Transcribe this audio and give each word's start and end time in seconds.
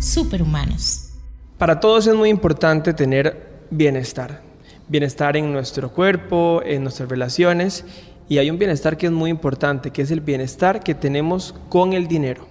Superhumanos. 0.00 1.10
Para 1.58 1.80
todos 1.80 2.06
es 2.06 2.14
muy 2.14 2.28
importante 2.28 2.94
tener 2.94 3.66
bienestar. 3.70 4.42
Bienestar 4.86 5.36
en 5.36 5.52
nuestro 5.52 5.92
cuerpo, 5.92 6.62
en 6.64 6.84
nuestras 6.84 7.08
relaciones. 7.08 7.84
Y 8.28 8.38
hay 8.38 8.48
un 8.48 8.58
bienestar 8.58 8.96
que 8.96 9.06
es 9.06 9.12
muy 9.12 9.28
importante, 9.28 9.90
que 9.90 10.02
es 10.02 10.12
el 10.12 10.20
bienestar 10.20 10.84
que 10.84 10.94
tenemos 10.94 11.52
con 11.68 11.94
el 11.94 12.06
dinero. 12.06 12.46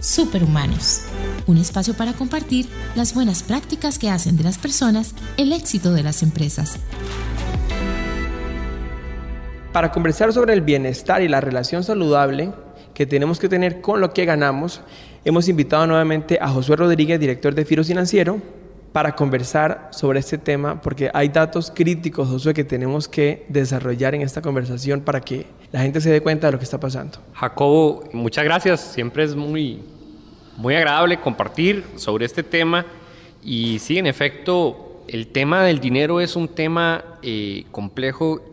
Superhumanos. 0.00 1.02
Un 1.48 1.56
espacio 1.56 1.94
para 1.94 2.12
compartir 2.12 2.68
las 2.94 3.14
buenas 3.14 3.42
prácticas 3.42 3.98
que 3.98 4.08
hacen 4.08 4.36
de 4.36 4.44
las 4.44 4.58
personas 4.58 5.16
el 5.36 5.52
éxito 5.52 5.92
de 5.92 6.04
las 6.04 6.22
empresas. 6.22 6.78
Para 9.72 9.90
conversar 9.90 10.32
sobre 10.32 10.52
el 10.52 10.60
bienestar 10.60 11.20
y 11.22 11.28
la 11.28 11.40
relación 11.40 11.82
saludable 11.82 12.52
que 12.94 13.06
tenemos 13.06 13.40
que 13.40 13.48
tener 13.48 13.80
con 13.80 14.00
lo 14.00 14.12
que 14.12 14.24
ganamos, 14.24 14.82
hemos 15.24 15.48
invitado 15.48 15.86
nuevamente 15.86 16.38
a 16.40 16.48
Josué 16.48 16.76
Rodríguez, 16.76 17.18
director 17.18 17.54
de 17.54 17.64
Firo 17.64 17.84
Financiero, 17.84 18.40
para 18.92 19.16
conversar 19.16 19.88
sobre 19.92 20.20
este 20.20 20.36
tema, 20.36 20.80
porque 20.82 21.10
hay 21.14 21.28
datos 21.28 21.72
críticos, 21.74 22.28
Josué, 22.28 22.52
que 22.52 22.64
tenemos 22.64 23.08
que 23.08 23.46
desarrollar 23.48 24.14
en 24.14 24.20
esta 24.20 24.42
conversación 24.42 25.00
para 25.00 25.20
que 25.20 25.46
la 25.70 25.80
gente 25.80 26.00
se 26.00 26.10
dé 26.10 26.20
cuenta 26.20 26.48
de 26.48 26.52
lo 26.52 26.58
que 26.58 26.64
está 26.64 26.78
pasando. 26.78 27.18
Jacobo, 27.32 28.04
muchas 28.12 28.44
gracias. 28.44 28.80
Siempre 28.80 29.24
es 29.24 29.34
muy, 29.34 29.82
muy 30.58 30.74
agradable 30.74 31.18
compartir 31.18 31.84
sobre 31.96 32.26
este 32.26 32.42
tema. 32.42 32.84
Y 33.42 33.78
sí, 33.78 33.96
en 33.96 34.06
efecto, 34.06 35.02
el 35.08 35.28
tema 35.28 35.62
del 35.62 35.80
dinero 35.80 36.20
es 36.20 36.36
un 36.36 36.48
tema 36.48 37.18
eh, 37.22 37.64
complejo 37.70 38.52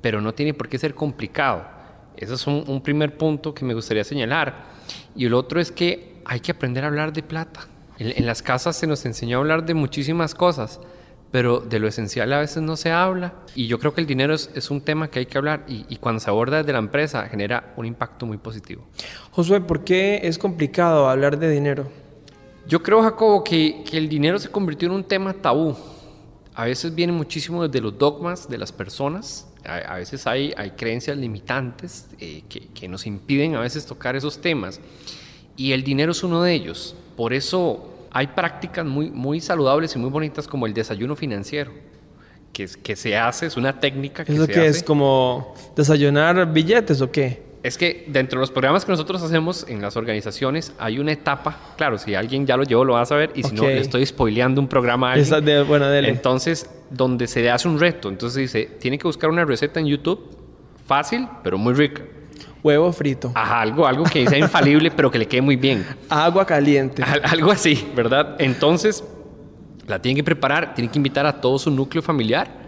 pero 0.00 0.20
no 0.20 0.32
tiene 0.32 0.54
por 0.54 0.68
qué 0.68 0.78
ser 0.78 0.94
complicado. 0.94 1.64
Ese 2.16 2.34
es 2.34 2.46
un, 2.46 2.80
primer 2.82 3.16
punto 3.16 3.54
que 3.54 3.64
me 3.64 3.74
gustaría 3.74 4.04
señalar. 4.04 4.66
Y 5.16 5.26
el 5.26 5.34
otro 5.34 5.60
es 5.60 5.70
que 5.70 6.09
hay 6.30 6.38
que 6.38 6.52
aprender 6.52 6.84
a 6.84 6.86
hablar 6.86 7.12
de 7.12 7.24
plata. 7.24 7.66
En, 7.98 8.24
las 8.24 8.40
casas 8.40 8.76
se 8.76 8.86
nos 8.86 9.04
enseñó 9.04 9.38
a 9.38 9.40
hablar 9.40 9.66
de 9.66 9.74
muchísimas 9.74 10.36
cosas, 10.36 10.78
pero 11.32 11.58
de 11.58 11.80
lo 11.80 11.88
esencial 11.88 12.32
a 12.32 12.38
veces 12.38 12.62
no 12.62 12.76
se 12.76 12.92
habla. 12.92 13.34
Y 13.56 13.66
yo 13.66 13.80
creo 13.80 13.94
que 13.94 14.00
el 14.00 14.06
dinero 14.06 14.32
es, 14.32 14.70
un 14.70 14.80
tema 14.80 15.10
que 15.10 15.18
hay 15.18 15.26
que 15.26 15.36
hablar 15.36 15.64
y, 15.66 15.96
cuando 15.96 16.20
se 16.20 16.30
aborda 16.30 16.58
desde 16.58 16.72
la 16.72 16.78
empresa 16.78 17.26
genera 17.26 17.74
un 17.76 17.84
impacto 17.84 18.26
muy 18.26 18.38
positivo. 18.38 18.86
Josué, 19.32 19.60
¿por 19.60 19.82
qué 19.82 20.20
es 20.22 20.38
complicado 20.38 21.08
hablar 21.08 21.36
de 21.36 21.50
dinero? 21.50 21.88
Yo 22.64 22.80
creo, 22.80 23.02
Jacobo, 23.02 23.42
que, 23.42 23.82
que 23.84 23.98
el 23.98 24.08
dinero 24.08 24.38
se 24.38 24.50
convirtió 24.50 24.86
en 24.86 24.94
un 24.94 25.02
tema 25.02 25.32
tabú. 25.32 25.76
A 26.54 26.66
veces 26.66 26.94
viene 26.94 27.12
muchísimo 27.12 27.66
desde 27.66 27.80
los 27.80 27.98
dogmas 27.98 28.48
de 28.48 28.56
las 28.56 28.70
personas 28.70 29.48
a, 29.64 29.96
veces 29.96 30.26
hay, 30.26 30.54
hay 30.56 30.70
creencias 30.70 31.18
limitantes 31.18 32.06
eh, 32.18 32.44
que, 32.48 32.68
que, 32.68 32.88
nos 32.88 33.06
impiden 33.06 33.56
a 33.56 33.60
veces 33.60 33.84
tocar 33.84 34.16
esos 34.16 34.40
temas 34.40 34.80
y 35.56 35.72
el 35.72 35.82
dinero 35.82 36.12
es 36.12 36.22
uno 36.22 36.42
de 36.42 36.52
ellos. 36.52 36.94
Por 37.16 37.32
eso 37.32 37.90
hay 38.10 38.28
prácticas 38.28 38.84
muy, 38.84 39.10
muy 39.10 39.40
saludables 39.40 39.94
y 39.94 39.98
muy 39.98 40.10
bonitas 40.10 40.48
como 40.48 40.66
el 40.66 40.74
desayuno 40.74 41.16
financiero. 41.16 41.72
Que, 42.52 42.68
que 42.82 42.96
se 42.96 43.16
hace, 43.16 43.46
es 43.46 43.56
una 43.56 43.78
técnica 43.78 44.24
que 44.24 44.32
¿Eso 44.32 44.46
se 44.46 44.52
qué 44.52 44.66
es? 44.66 44.82
¿Como 44.82 45.54
desayunar 45.76 46.52
billetes 46.52 47.00
o 47.00 47.10
qué? 47.10 47.50
Es 47.62 47.76
que 47.76 48.06
dentro 48.08 48.38
de 48.38 48.40
los 48.40 48.50
programas 48.50 48.84
que 48.84 48.90
nosotros 48.90 49.22
hacemos 49.22 49.66
en 49.68 49.82
las 49.82 49.96
organizaciones 49.96 50.72
hay 50.78 50.98
una 50.98 51.12
etapa, 51.12 51.74
claro, 51.76 51.98
si 51.98 52.14
alguien 52.14 52.46
ya 52.46 52.56
lo 52.56 52.64
llevó 52.64 52.84
lo 52.84 52.94
va 52.94 53.02
a 53.02 53.06
saber 53.06 53.32
y 53.34 53.42
si 53.42 53.54
no 53.54 53.64
le 53.64 53.78
estoy 53.78 54.04
spoileando 54.06 54.60
un 54.60 54.66
programa 54.66 55.10
a 55.10 55.12
alguien. 55.12 55.44
De, 55.44 55.62
bueno, 55.62 55.92
Entonces, 55.92 56.68
donde 56.90 57.26
se 57.26 57.48
hace 57.50 57.68
un 57.68 57.78
reto, 57.78 58.08
entonces 58.08 58.40
dice, 58.40 58.68
tiene 58.80 58.98
que 58.98 59.04
buscar 59.04 59.28
una 59.30 59.44
receta 59.44 59.78
en 59.78 59.86
YouTube 59.86 60.36
fácil, 60.86 61.28
pero 61.44 61.58
muy 61.58 61.74
rica. 61.74 62.02
Huevo 62.62 62.92
frito. 62.92 63.32
Ajá, 63.34 63.60
algo, 63.62 63.86
algo 63.86 64.04
que 64.04 64.26
sea 64.26 64.38
infalible, 64.38 64.90
pero 64.90 65.10
que 65.10 65.18
le 65.18 65.26
quede 65.26 65.42
muy 65.42 65.56
bien. 65.56 65.86
Agua 66.08 66.46
caliente. 66.46 67.02
algo 67.02 67.50
así, 67.50 67.88
¿verdad? 67.94 68.36
Entonces, 68.38 69.04
la 69.86 70.00
tiene 70.00 70.16
que 70.16 70.24
preparar, 70.24 70.74
tiene 70.74 70.90
que 70.90 70.98
invitar 70.98 71.26
a 71.26 71.40
todo 71.40 71.58
su 71.58 71.70
núcleo 71.70 72.02
familiar 72.02 72.60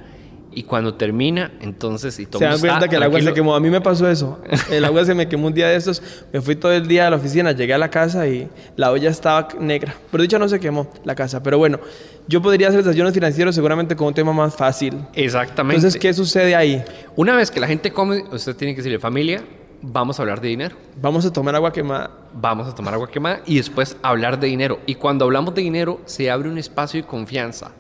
y 0.54 0.64
cuando 0.64 0.94
termina, 0.94 1.52
entonces, 1.60 2.18
y 2.18 2.26
todo 2.26 2.40
Se 2.40 2.44
dan 2.44 2.60
cuenta 2.60 2.88
que 2.88 2.96
el 2.96 3.02
agua 3.02 3.20
se 3.20 3.32
quemó. 3.32 3.54
A 3.54 3.60
mí 3.60 3.70
me 3.70 3.80
pasó 3.80 4.08
eso. 4.08 4.40
El 4.70 4.84
agua 4.84 5.04
se 5.04 5.14
me 5.14 5.26
quemó 5.26 5.46
un 5.46 5.54
día 5.54 5.68
de 5.68 5.76
estos. 5.76 6.02
Me 6.32 6.40
fui 6.40 6.56
todo 6.56 6.72
el 6.72 6.86
día 6.86 7.06
a 7.06 7.10
la 7.10 7.16
oficina, 7.16 7.52
llegué 7.52 7.72
a 7.72 7.78
la 7.78 7.90
casa 7.90 8.26
y 8.26 8.48
la 8.76 8.90
olla 8.90 9.10
estaba 9.10 9.48
negra. 9.58 9.94
Pero 10.10 10.22
dicho 10.22 10.38
no 10.38 10.48
se 10.48 10.60
quemó 10.60 10.90
la 11.04 11.14
casa. 11.14 11.42
Pero 11.42 11.58
bueno, 11.58 11.80
yo 12.28 12.42
podría 12.42 12.68
hacer 12.68 12.82
desayunos 12.82 13.14
financieros 13.14 13.54
seguramente 13.54 13.96
con 13.96 14.08
un 14.08 14.14
tema 14.14 14.32
más 14.32 14.54
fácil. 14.54 14.98
Exactamente. 15.14 15.76
Entonces, 15.76 16.00
¿qué 16.00 16.12
sucede 16.12 16.54
ahí? 16.54 16.84
Una 17.16 17.34
vez 17.34 17.50
que 17.50 17.60
la 17.60 17.66
gente 17.66 17.90
come, 17.90 18.24
usted 18.30 18.54
tiene 18.54 18.74
que 18.74 18.78
decirle, 18.78 18.98
familia, 18.98 19.42
vamos 19.82 20.18
a 20.18 20.22
hablar 20.22 20.40
de 20.40 20.48
dinero. 20.48 20.76
Vamos 21.00 21.26
a 21.26 21.32
tomar 21.32 21.54
agua 21.54 21.72
quemada. 21.72 22.10
Vamos 22.32 22.68
a 22.68 22.74
tomar 22.74 22.94
agua 22.94 23.10
quemada 23.10 23.42
y 23.44 23.56
después 23.56 23.96
hablar 24.02 24.40
de 24.40 24.46
dinero. 24.46 24.80
Y 24.86 24.94
cuando 24.94 25.24
hablamos 25.24 25.54
de 25.54 25.62
dinero, 25.62 26.00
se 26.06 26.30
abre 26.30 26.48
un 26.48 26.58
espacio 26.58 27.02
de 27.02 27.06
confianza 27.06 27.72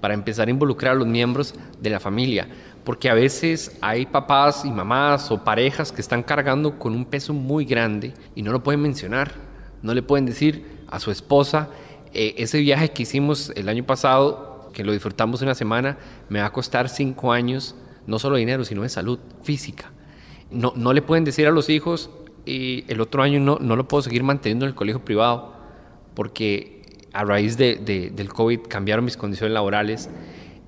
para 0.00 0.14
empezar 0.14 0.48
a 0.48 0.50
involucrar 0.50 0.92
a 0.92 0.98
los 0.98 1.06
miembros 1.06 1.54
de 1.80 1.90
la 1.90 2.00
familia, 2.00 2.48
porque 2.84 3.10
a 3.10 3.14
veces 3.14 3.76
hay 3.82 4.06
papás 4.06 4.64
y 4.64 4.70
mamás 4.70 5.30
o 5.30 5.44
parejas 5.44 5.92
que 5.92 6.00
están 6.00 6.22
cargando 6.22 6.78
con 6.78 6.94
un 6.94 7.04
peso 7.04 7.34
muy 7.34 7.66
grande 7.66 8.14
y 8.34 8.42
no 8.42 8.50
lo 8.50 8.62
pueden 8.62 8.80
mencionar, 8.80 9.32
no 9.82 9.92
le 9.92 10.02
pueden 10.02 10.24
decir 10.24 10.80
a 10.88 10.98
su 11.00 11.10
esposa, 11.10 11.68
eh, 12.14 12.34
ese 12.38 12.58
viaje 12.58 12.90
que 12.90 13.02
hicimos 13.02 13.52
el 13.56 13.68
año 13.68 13.84
pasado, 13.84 14.70
que 14.72 14.84
lo 14.84 14.92
disfrutamos 14.92 15.42
una 15.42 15.54
semana, 15.54 15.98
me 16.30 16.40
va 16.40 16.46
a 16.46 16.52
costar 16.52 16.88
cinco 16.88 17.32
años, 17.32 17.74
no 18.06 18.18
solo 18.18 18.36
de 18.36 18.40
dinero, 18.40 18.64
sino 18.64 18.82
de 18.82 18.88
salud 18.88 19.18
física. 19.42 19.92
No, 20.50 20.72
no 20.76 20.92
le 20.92 21.02
pueden 21.02 21.24
decir 21.24 21.46
a 21.46 21.50
los 21.50 21.68
hijos, 21.68 22.10
y 22.44 22.84
el 22.88 23.00
otro 23.00 23.22
año 23.22 23.40
no, 23.40 23.58
no 23.60 23.76
lo 23.76 23.86
puedo 23.86 24.02
seguir 24.02 24.22
manteniendo 24.22 24.64
en 24.64 24.70
el 24.70 24.74
colegio 24.74 25.04
privado, 25.04 25.52
porque 26.14 26.82
a 27.12 27.24
raíz 27.24 27.56
de, 27.56 27.76
del 28.14 28.28
COVID 28.32 28.60
cambiaron 28.68 29.04
mis 29.04 29.16
condiciones 29.16 29.52
laborales 29.52 30.08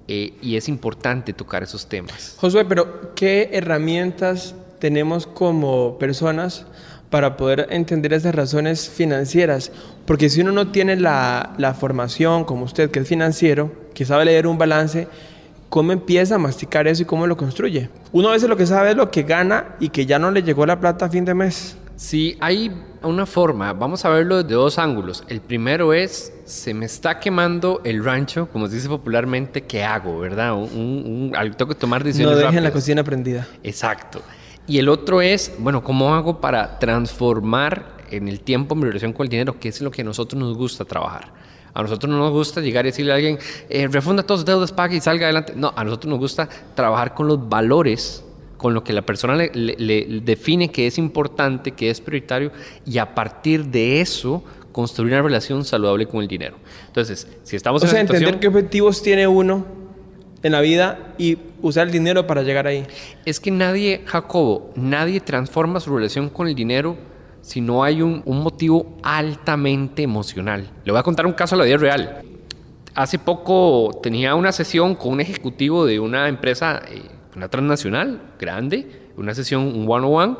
eh, 0.09 0.35
y 0.43 0.57
es 0.57 0.69
importante 0.69 1.33
tocar 1.33 1.63
esos 1.63 1.89
temas. 1.89 2.37
Josué, 2.39 2.65
pero 2.65 3.15
¿qué 3.15 3.51
herramientas 3.53 4.55
tenemos 4.79 5.27
como 5.27 5.99
personas 5.99 6.67
para 7.11 7.37
poder 7.37 7.69
entender 7.71 8.13
esas 8.13 8.35
razones 8.35 8.89
financieras? 8.89 9.73
Porque 10.07 10.29
si 10.29 10.41
uno 10.41 10.53
no 10.53 10.73
tiene 10.73 10.97
la, 10.97 11.55
la 11.59 11.75
formación 11.75 12.45
como 12.45 12.65
usted, 12.65 12.91
que 12.91 13.01
es 13.01 13.09
financiero, 13.09 13.71
que 13.95 14.05
sabe 14.05 14.25
leer 14.25 14.47
un 14.47 14.59
balance, 14.59 15.07
¿cómo 15.73 15.91
empieza 15.93 16.35
a 16.35 16.39
masticar 16.39 16.87
eso 16.87 17.03
y 17.03 17.07
cómo 17.07 17.27
lo 17.27 17.35
construye? 17.35 17.89
Uno 18.13 18.29
a 18.29 18.33
veces 18.33 18.47
lo 18.47 18.59
que 18.59 18.67
sabe 18.67 18.91
es 18.91 18.97
lo 18.97 19.11
que 19.11 19.23
gana 19.23 19.75
y 19.81 19.89
que 19.89 20.05
ya 20.05 20.19
no 20.19 20.31
le 20.31 20.43
llegó 20.43 20.67
la 20.67 20.79
plata 20.79 21.07
a 21.07 21.09
fin 21.09 21.25
de 21.25 21.33
mes. 21.33 21.79
Sí, 21.97 22.37
hay 22.41 22.71
una 23.03 23.25
forma, 23.25 23.73
vamos 23.73 24.05
a 24.05 24.11
verlo 24.11 24.43
desde 24.43 24.55
dos 24.55 24.79
ángulos. 24.79 25.25
El 25.29 25.41
primero 25.41 25.95
es, 25.95 26.31
se 26.45 26.75
me 26.75 26.85
está 26.85 27.19
quemando 27.19 27.81
el 27.85 28.05
rancho, 28.05 28.51
como 28.53 28.67
se 28.69 28.75
dice 28.75 28.89
popularmente, 28.89 29.63
¿qué 29.63 29.83
hago? 29.83 30.19
¿Verdad? 30.19 30.55
Un, 30.55 31.33
tengo 31.57 31.71
que 31.71 31.75
tomar 31.75 32.05
decisiones. 32.05 32.39
No 32.39 32.47
dejen 32.47 32.63
la 32.63 32.71
cocina 32.71 33.03
prendida. 33.03 33.49
Exacto. 33.63 34.21
Y 34.67 34.77
el 34.77 34.91
otro 34.91 35.23
es, 35.23 35.55
bueno, 35.59 35.83
¿cómo 35.83 36.15
hago 36.15 36.39
para 36.39 36.79
transformar 36.81 37.97
en 38.11 38.29
el 38.29 38.41
tiempo 38.41 38.75
mi 38.75 38.85
relación 38.85 39.15
con 39.15 39.25
el 39.25 39.31
dinero? 39.31 39.59
¿Qué 39.59 39.71
es 39.71 39.81
lo 39.81 39.91
que 39.91 40.03
a 40.03 40.05
nosotros 40.05 40.39
nos 40.39 40.55
gusta 40.55 40.85
trabajar? 40.85 41.33
A 41.75 41.83
nosotros 41.83 42.11
no 42.11 42.19
nos 42.19 42.33
gusta 42.33 42.61
llegar 42.61 42.85
y 42.85 42.91
decirle 42.91 43.13
a 43.13 43.17
alguien, 43.17 43.39
eh, 43.71 43.89
refunda 43.89 44.23
todos 44.23 44.41
los 44.41 44.47
deudas, 44.47 44.73
pague 44.73 44.97
y 44.97 45.01
salga 45.01 45.27
adelante. 45.27 45.55
No, 45.57 45.73
a 45.75 45.85
nosotros 45.85 46.11
nos 46.11 46.19
gusta 46.19 46.49
trabajar 46.75 47.15
con 47.15 47.29
los 47.29 47.49
valores 47.49 48.25
con 48.63 48.75
lo 48.75 48.85
que 48.85 48.93
la 48.93 49.03
persona 49.03 49.35
le, 49.35 50.21
define 50.23 50.71
que 50.71 50.87
es 50.87 50.97
importante, 50.97 51.73
que 51.73 51.91
es 51.91 52.01
prioritario, 52.01 52.53
y 52.87 52.99
a 52.99 53.13
partir 53.13 53.65
de 53.65 54.01
eso 54.01 54.45
construir 54.71 55.15
una 55.15 55.23
relación 55.23 55.65
saludable 55.65 56.07
con 56.07 56.23
el 56.23 56.29
dinero. 56.29 56.57
Entonces, 56.87 57.27
si 57.43 57.57
estamos 57.57 57.83
o 57.83 57.87
en 57.87 57.91
sea, 57.91 58.01
entender 58.01 58.39
qué 58.39 58.47
objetivos 58.47 59.03
tiene 59.03 59.27
uno 59.27 59.67
en 60.45 60.53
la 60.53 60.61
vida 60.61 61.13
y 61.19 61.39
usar 61.61 61.89
el 61.89 61.93
dinero 61.93 62.27
para 62.27 62.43
llegar 62.43 62.69
ahí. 62.69 62.87
Es 63.25 63.41
que 63.41 63.51
nadie, 63.51 64.03
Jacobo, 64.07 64.71
nadie 64.77 65.21
transforma 65.21 65.81
su 65.81 65.95
relación 65.95 66.29
con 66.29 66.47
el 66.47 66.55
dinero 66.55 66.97
si 67.43 67.61
no 67.61 67.85
hay 67.85 68.01
un, 68.01 68.23
motivo 68.25 68.97
altamente 69.03 70.03
emocional. 70.03 70.71
Le 70.85 70.93
voy 70.93 70.99
a 70.99 71.03
contar 71.03 71.27
un 71.27 71.33
caso 71.33 71.55
a 71.55 71.59
la 71.59 71.65
vida 71.65 71.77
real. 71.77 72.23
Hace 72.95 73.19
poco 73.19 73.91
tenía 74.03 74.35
una 74.35 74.53
sesión 74.53 74.95
con 74.95 75.13
un 75.13 75.21
ejecutivo 75.21 75.85
de 75.85 75.99
una 75.99 76.29
empresa 76.29 76.81
eh, 76.89 77.03
una 77.35 77.49
transnacional 77.49 78.21
grande, 78.39 79.11
una 79.17 79.35
sesión, 79.35 79.63
un 79.63 79.87
one-on-one, 79.89 80.37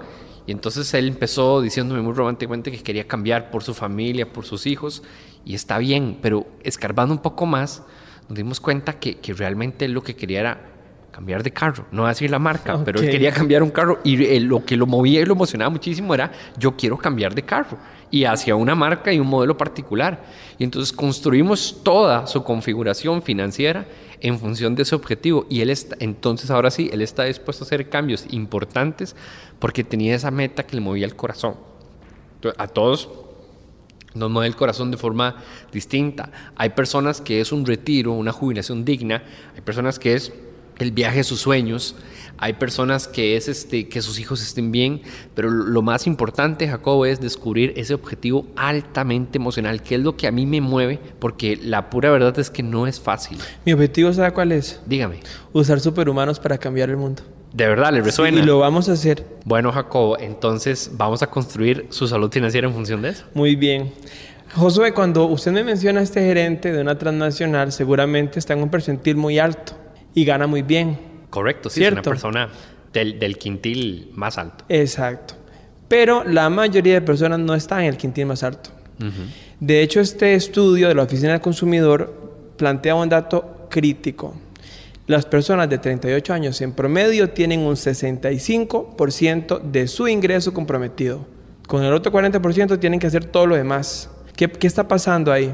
y 0.47 0.53
entonces 0.53 0.93
él 0.95 1.09
empezó 1.09 1.61
diciéndome 1.61 2.03
muy 2.03 2.13
románticamente 2.13 2.71
que 2.71 2.83
quería 2.83 3.07
cambiar 3.07 3.51
por 3.51 3.63
su 3.63 3.75
familia, 3.75 4.33
por 4.33 4.45
sus 4.45 4.67
hijos, 4.67 5.03
y 5.45 5.55
está 5.55 5.79
bien, 5.79 6.19
pero 6.21 6.47
escarbando 6.63 7.15
un 7.15 7.23
poco 7.23 7.47
más, 7.47 7.83
nos 8.29 8.37
dimos 8.37 8.61
cuenta 8.61 8.99
que, 8.99 9.19
que 9.19 9.35
realmente 9.35 9.89
lo 9.89 10.03
que 10.03 10.15
quería 10.15 10.41
era 10.41 10.73
cambiar 11.13 11.43
de 11.43 11.53
carro, 11.53 11.85
no 11.93 12.07
decir 12.09 12.31
la 12.31 12.41
marca, 12.41 12.83
pero 12.85 13.01
él 13.01 13.09
quería 13.09 13.31
cambiar 13.31 13.63
un 13.63 13.71
carro 13.71 14.01
y 14.03 14.41
lo 14.41 14.65
que 14.65 14.77
lo 14.77 14.87
movía 14.87 15.21
y 15.21 15.25
lo 15.25 15.35
emocionaba 15.35 15.71
muchísimo 15.71 16.13
era 16.15 16.33
yo 16.59 16.77
quiero 16.77 16.97
cambiar 16.97 17.35
de 17.35 17.43
carro 17.43 17.79
y 18.11 18.25
hacia 18.25 18.57
una 18.57 18.75
marca 18.75 19.13
y 19.13 19.21
un 19.21 19.27
modelo 19.27 19.57
particular. 19.57 20.25
Y 20.59 20.65
entonces 20.65 20.93
construimos 20.93 21.81
toda 21.83 22.27
su 22.27 22.43
configuración 22.43 23.23
financiera 23.23 23.87
en 24.21 24.39
función 24.39 24.75
de 24.75 24.83
ese 24.83 24.95
objetivo. 24.95 25.47
Y 25.49 25.63
él 25.63 25.71
está, 25.71 25.97
entonces 25.99 26.51
ahora 26.51 26.71
sí, 26.71 26.91
él 26.93 27.01
está 27.01 27.25
dispuesto 27.25 27.65
a 27.65 27.67
hacer 27.67 27.89
cambios 27.89 28.27
importantes 28.31 29.17
porque 29.59 29.83
tenía 29.83 30.15
esa 30.15 30.31
meta 30.31 30.65
que 30.65 30.77
le 30.77 30.83
movía 30.83 31.07
el 31.07 31.17
corazón. 31.17 31.57
a 32.59 32.67
todos 32.67 33.09
nos 34.15 34.31
mueve 34.31 34.47
el 34.47 34.57
corazón 34.57 34.91
de 34.91 34.99
forma 34.99 35.37
distinta. 35.73 36.31
Hay 36.57 36.71
personas 36.71 37.23
que 37.23 37.41
es 37.41 37.51
un 37.51 37.65
retiro, 37.65 38.13
una 38.13 38.31
jubilación 38.31 38.85
digna, 38.85 39.23
hay 39.55 39.63
personas 39.63 39.99
que 39.99 40.15
es 40.15 40.33
el 40.83 40.93
viaje 40.93 41.19
de 41.19 41.25
sus 41.25 41.41
sueños, 41.41 41.97
hay 42.43 42.55
personas 42.55 43.07
que 43.07 43.37
es 43.37 43.47
este, 43.47 43.89
que 43.89 44.03
sus 44.03 44.19
hijos 44.19 44.43
estén 44.43 44.73
bien, 44.73 45.03
pero 45.35 45.49
lo 45.49 45.81
más 45.81 46.09
importante, 46.09 46.67
Jacobo, 46.67 47.07
es 47.07 47.21
descubrir 47.21 47.73
ese 47.77 47.95
objetivo 47.95 48.47
altamente 48.57 49.39
emocional, 49.39 49.81
que 49.81 49.95
es 49.95 50.01
lo 50.01 50.17
que 50.17 50.27
a 50.27 50.33
mí 50.33 50.45
me 50.45 50.61
mueve, 50.61 50.99
porque 51.21 51.57
la 51.57 51.89
pura 51.89 52.11
verdad 52.11 52.37
es 52.41 52.51
que 52.51 52.65
no 52.65 52.89
es 52.89 52.99
fácil. 52.99 53.39
Mi 53.65 53.73
objetivo, 53.73 54.13
¿sabe 54.13 54.33
cuál 54.33 54.51
es? 54.51 54.81
Dígame. 54.87 55.21
Usar 55.53 55.79
superhumanos 55.79 56.41
para 56.41 56.59
cambiar 56.59 56.91
el 56.91 56.97
mundo. 56.97 57.23
De 57.53 57.69
verdad, 57.69 57.93
¿le 57.93 58.01
resuena? 58.01 58.41
y 58.41 58.43
lo 58.43 58.59
vamos 58.59 58.89
a 58.89 58.95
hacer. 58.95 59.25
Bueno, 59.45 59.71
Jacobo, 59.71 60.19
entonces 60.19 60.91
vamos 60.95 61.23
a 61.23 61.29
construir 61.29 61.87
su 61.91 62.09
salud 62.09 62.33
financiera 62.33 62.67
en 62.67 62.75
función 62.75 63.03
de 63.03 63.11
eso. 63.11 63.25
Muy 63.35 63.55
bien. 63.55 63.93
Josué, 64.57 64.93
cuando 64.93 65.27
usted 65.27 65.53
me 65.53 65.63
menciona 65.63 66.01
a 66.01 66.03
este 66.03 66.21
gerente 66.23 66.73
de 66.73 66.81
una 66.81 66.99
transnacional, 66.99 67.71
seguramente 67.71 68.41
está 68.41 68.55
en 68.55 68.63
un 68.63 68.69
percentil 68.69 69.15
muy 69.15 69.39
alto 69.39 69.75
y 70.15 70.25
gana 70.25 70.47
muy 70.47 70.63
bien. 70.63 70.99
Correcto, 71.31 71.71
sí, 71.71 71.85
es 71.85 71.93
una 71.93 72.03
persona 72.03 72.49
del, 72.93 73.39
quintil 73.39 74.11
más 74.15 74.39
alto. 74.39 74.65
Exacto. 74.69 75.35
Pero 75.89 76.25
la 76.25 76.49
mayoría 76.51 76.95
de 76.95 77.03
personas 77.03 77.39
no 77.39 77.55
están 77.55 77.81
en 77.81 77.87
el 77.87 77.97
quintil 77.97 78.27
más 78.27 78.43
alto. 78.43 78.71
De 79.59 79.83
hecho, 79.83 80.01
este 80.01 80.35
estudio 80.35 80.89
de 80.89 80.95
la 80.95 81.03
Oficina 81.03 81.33
del 81.33 81.41
Consumidor 81.41 82.55
plantea 82.57 82.95
un 82.95 83.09
dato 83.09 83.67
crítico. 83.69 84.35
Las 85.07 85.27
personas 85.27 85.69
de 85.69 85.79
38 85.79 86.33
años 86.33 86.61
en 86.61 86.73
promedio 86.73 87.31
tienen 87.31 87.61
un 87.61 87.75
65% 87.75 89.61
de 89.61 89.89
su 89.89 90.07
ingreso 90.07 90.55
comprometido. 90.55 91.27
Con 91.67 91.83
el 91.83 91.93
otro 91.93 92.13
40% 92.13 92.79
tienen 92.79 93.01
que 93.01 93.09
hacer 93.09 93.25
todo 93.25 93.47
lo 93.47 93.57
demás. 93.57 94.09
¿Qué, 94.37 94.49
qué 94.49 94.67
está 94.67 94.87
pasando 94.87 95.33
ahí? 95.33 95.53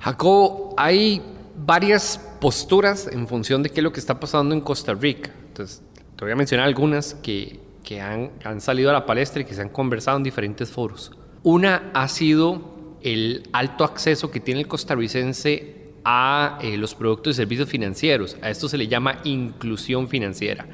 Jacobo, 0.00 0.74
hay 0.76 1.22
varias 1.56 2.20
posturas 2.44 3.08
en 3.10 3.26
función 3.26 3.62
de 3.62 3.70
qué 3.70 3.80
es 3.80 3.84
lo 3.84 3.90
que 3.90 4.00
está 4.00 4.20
pasando 4.20 4.54
en 4.54 4.60
Costa 4.60 4.92
Rica. 4.92 5.30
Entonces, 5.48 5.82
te 6.14 6.26
voy 6.26 6.32
a 6.32 6.36
mencionar 6.36 6.66
algunas 6.66 7.14
que, 7.14 7.58
que 7.82 8.02
han, 8.02 8.32
han, 8.44 8.60
salido 8.60 8.90
a 8.90 8.92
la 8.92 9.06
palestra 9.06 9.40
y 9.40 9.46
que 9.46 9.54
se 9.54 9.62
han 9.62 9.70
conversado 9.70 10.18
en 10.18 10.24
diferentes 10.24 10.70
foros. 10.70 11.10
Una 11.42 11.90
ha 11.94 12.06
sido 12.06 12.98
el 13.00 13.48
alto 13.54 13.82
acceso 13.82 14.30
que 14.30 14.40
tiene 14.40 14.60
el 14.60 14.68
costarricense 14.68 15.94
a 16.04 16.58
eh, 16.60 16.76
los 16.76 16.94
productos 16.94 17.30
y 17.30 17.36
servicios 17.36 17.66
financieros. 17.66 18.36
A 18.42 18.50
esto 18.50 18.68
se 18.68 18.76
le 18.76 18.88
llama 18.88 19.20
inclusión 19.24 20.06
financiera. 20.06 20.66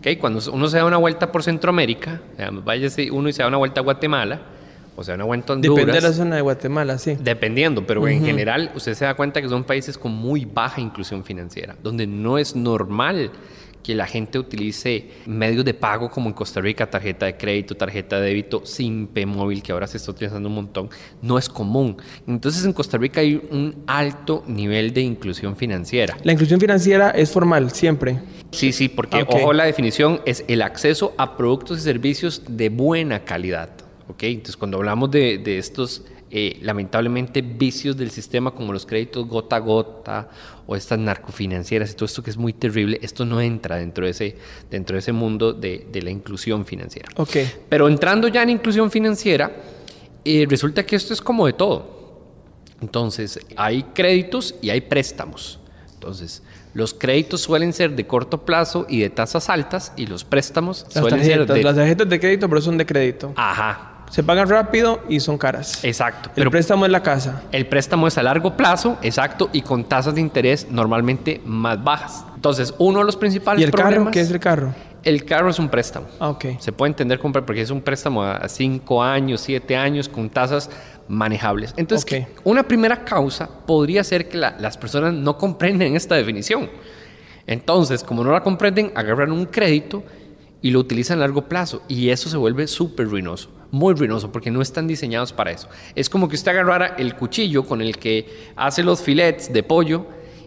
¿Okay? 0.00 0.16
Cuando 0.16 0.42
uno 0.52 0.68
se 0.68 0.76
da 0.76 0.84
una 0.84 0.98
vuelta 0.98 1.32
por 1.32 1.42
Centroamérica, 1.42 2.20
vaya 2.62 2.90
uno 3.10 3.30
y 3.30 3.32
se 3.32 3.40
da 3.40 3.48
una 3.48 3.56
vuelta 3.56 3.80
a 3.80 3.84
Guatemala, 3.84 4.42
o 4.96 5.04
sea, 5.04 5.14
una 5.14 5.24
vuelta 5.24 5.52
Honduras. 5.52 5.76
Depende 5.76 6.00
de 6.00 6.08
la 6.08 6.14
zona 6.14 6.36
de 6.36 6.42
Guatemala, 6.42 6.98
sí. 6.98 7.16
Dependiendo, 7.20 7.86
pero 7.86 8.06
en 8.08 8.24
general 8.24 8.70
usted 8.74 8.94
se 8.94 9.04
da 9.04 9.14
cuenta 9.14 9.40
que 9.42 9.48
son 9.48 9.64
países 9.64 9.98
con 9.98 10.12
muy 10.12 10.44
baja 10.44 10.80
inclusión 10.80 11.24
financiera, 11.24 11.76
donde 11.82 12.06
no 12.06 12.38
es 12.38 12.54
normal 12.54 13.30
que 13.84 13.94
la 13.94 14.06
gente 14.06 14.38
utilice 14.38 15.10
medios 15.26 15.64
de 15.64 15.74
pago 15.74 16.10
como 16.10 16.28
en 16.28 16.34
Costa 16.34 16.60
Rica, 16.60 16.88
tarjeta 16.88 17.26
de 17.26 17.36
crédito, 17.36 17.76
tarjeta 17.76 18.18
de 18.18 18.28
débito, 18.28 18.64
SIMPE 18.64 19.26
móvil, 19.26 19.62
que 19.62 19.72
ahora 19.72 19.86
se 19.86 19.98
está 19.98 20.10
utilizando 20.10 20.48
un 20.48 20.54
montón, 20.54 20.88
no 21.20 21.38
es 21.38 21.50
común. 21.50 21.98
Entonces 22.26 22.64
en 22.64 22.72
Costa 22.72 22.96
Rica 22.96 23.20
hay 23.20 23.34
un 23.50 23.84
alto 23.86 24.42
nivel 24.46 24.94
de 24.94 25.02
inclusión 25.02 25.54
financiera. 25.54 26.16
La 26.24 26.32
inclusión 26.32 26.58
financiera 26.58 27.10
es 27.10 27.30
formal, 27.30 27.70
siempre. 27.72 28.20
Sí, 28.52 28.72
sí, 28.72 28.88
porque 28.88 29.26
ojo, 29.28 29.52
la 29.52 29.64
definición 29.64 30.22
es 30.24 30.44
el 30.48 30.62
acceso 30.62 31.12
a 31.18 31.36
productos 31.36 31.78
y 31.78 31.82
servicios 31.82 32.42
de 32.48 32.70
buena 32.70 33.24
calidad. 33.24 33.83
¿Ok? 34.08 34.22
Entonces, 34.24 34.56
cuando 34.56 34.76
hablamos 34.78 35.10
de, 35.10 35.38
de 35.38 35.58
estos, 35.58 36.02
eh, 36.30 36.58
lamentablemente, 36.62 37.42
vicios 37.42 37.96
del 37.96 38.10
sistema 38.10 38.50
como 38.50 38.72
los 38.72 38.86
créditos 38.86 39.26
gota 39.26 39.56
a 39.56 39.58
gota 39.60 40.28
o 40.66 40.76
estas 40.76 40.98
narcofinancieras 40.98 41.92
y 41.92 41.94
todo 41.94 42.06
esto 42.06 42.22
que 42.22 42.30
es 42.30 42.36
muy 42.36 42.52
terrible, 42.52 42.98
esto 43.02 43.24
no 43.24 43.40
entra 43.40 43.76
dentro 43.76 44.04
de 44.04 44.10
ese, 44.10 44.36
dentro 44.70 44.94
de 44.94 45.00
ese 45.00 45.12
mundo 45.12 45.52
de, 45.52 45.86
de 45.90 46.02
la 46.02 46.10
inclusión 46.10 46.64
financiera. 46.64 47.08
Ok. 47.16 47.36
Pero 47.68 47.88
entrando 47.88 48.28
ya 48.28 48.42
en 48.42 48.50
inclusión 48.50 48.90
financiera, 48.90 49.50
eh, 50.24 50.46
resulta 50.48 50.84
que 50.84 50.96
esto 50.96 51.12
es 51.12 51.20
como 51.20 51.46
de 51.46 51.52
todo. 51.52 51.94
Entonces, 52.80 53.38
hay 53.56 53.82
créditos 53.94 54.54
y 54.60 54.70
hay 54.70 54.80
préstamos. 54.80 55.60
Entonces, 55.94 56.42
los 56.74 56.92
créditos 56.92 57.40
suelen 57.40 57.72
ser 57.72 57.94
de 57.94 58.06
corto 58.06 58.44
plazo 58.44 58.84
y 58.88 59.00
de 59.00 59.08
tasas 59.08 59.48
altas 59.48 59.92
y 59.96 60.06
los 60.06 60.24
préstamos 60.24 60.84
suelen 60.88 61.24
ser 61.24 61.46
de... 61.46 61.62
Las 61.62 61.76
tarjetas 61.76 62.08
de 62.08 62.20
crédito, 62.20 62.48
pero 62.48 62.60
son 62.60 62.76
de 62.76 62.84
crédito. 62.84 63.32
Ajá. 63.36 63.93
Se 64.14 64.22
pagan 64.22 64.48
rápido 64.48 65.00
y 65.08 65.18
son 65.18 65.36
caras. 65.38 65.82
Exacto. 65.82 66.30
El 66.36 66.48
préstamo 66.48 66.86
es 66.86 66.92
la 66.92 67.02
casa. 67.02 67.42
El 67.50 67.66
préstamo 67.66 68.06
es 68.06 68.16
a 68.16 68.22
largo 68.22 68.56
plazo, 68.56 68.96
exacto, 69.02 69.50
y 69.52 69.62
con 69.62 69.82
tasas 69.82 70.14
de 70.14 70.20
interés 70.20 70.68
normalmente 70.70 71.40
más 71.44 71.82
bajas. 71.82 72.24
Entonces, 72.36 72.72
uno 72.78 73.00
de 73.00 73.06
los 73.06 73.16
principales 73.16 73.60
¿Y 73.60 73.64
el 73.64 73.72
problemas... 73.72 73.96
carro? 73.96 74.10
¿Qué 74.12 74.20
es 74.20 74.30
el 74.30 74.38
carro? 74.38 74.72
El 75.02 75.24
carro 75.24 75.50
es 75.50 75.58
un 75.58 75.68
préstamo. 75.68 76.06
Ah, 76.20 76.28
ok. 76.28 76.44
Se 76.60 76.70
puede 76.70 76.90
entender 76.90 77.18
porque 77.18 77.60
es 77.60 77.70
un 77.70 77.82
préstamo 77.82 78.22
a 78.22 78.48
5 78.48 79.02
años, 79.02 79.40
7 79.40 79.76
años, 79.76 80.08
con 80.08 80.30
tasas 80.30 80.70
manejables. 81.08 81.74
Entonces, 81.76 82.28
una 82.44 82.62
primera 82.62 83.04
causa 83.04 83.48
podría 83.66 84.04
ser 84.04 84.28
que 84.28 84.36
las 84.36 84.78
personas 84.78 85.12
no 85.12 85.36
comprenden 85.36 85.96
esta 85.96 86.14
definición. 86.14 86.70
Entonces, 87.48 88.04
como 88.04 88.22
no 88.22 88.30
la 88.30 88.44
comprenden, 88.44 88.92
agarran 88.94 89.32
un 89.32 89.46
crédito 89.46 90.04
y 90.62 90.70
lo 90.70 90.78
utilizan 90.78 91.18
a 91.18 91.22
largo 91.22 91.48
plazo 91.48 91.82
y 91.88 92.10
eso 92.10 92.28
se 92.28 92.36
vuelve 92.36 92.68
súper 92.68 93.08
ruinoso 93.08 93.50
muy 93.74 93.94
ruinoso 93.94 94.30
porque 94.30 94.50
no 94.50 94.62
están 94.62 94.86
diseñados 94.86 95.32
para 95.32 95.50
eso. 95.50 95.68
Es 95.94 96.08
como 96.08 96.28
que 96.28 96.36
usted 96.36 96.52
agarrara 96.52 96.94
el 96.96 97.16
cuchillo 97.16 97.64
con 97.64 97.82
el 97.82 97.98
que 97.98 98.52
hace 98.54 98.84
los 98.84 99.02
filets 99.02 99.52
de 99.52 99.62
pollo 99.64 100.06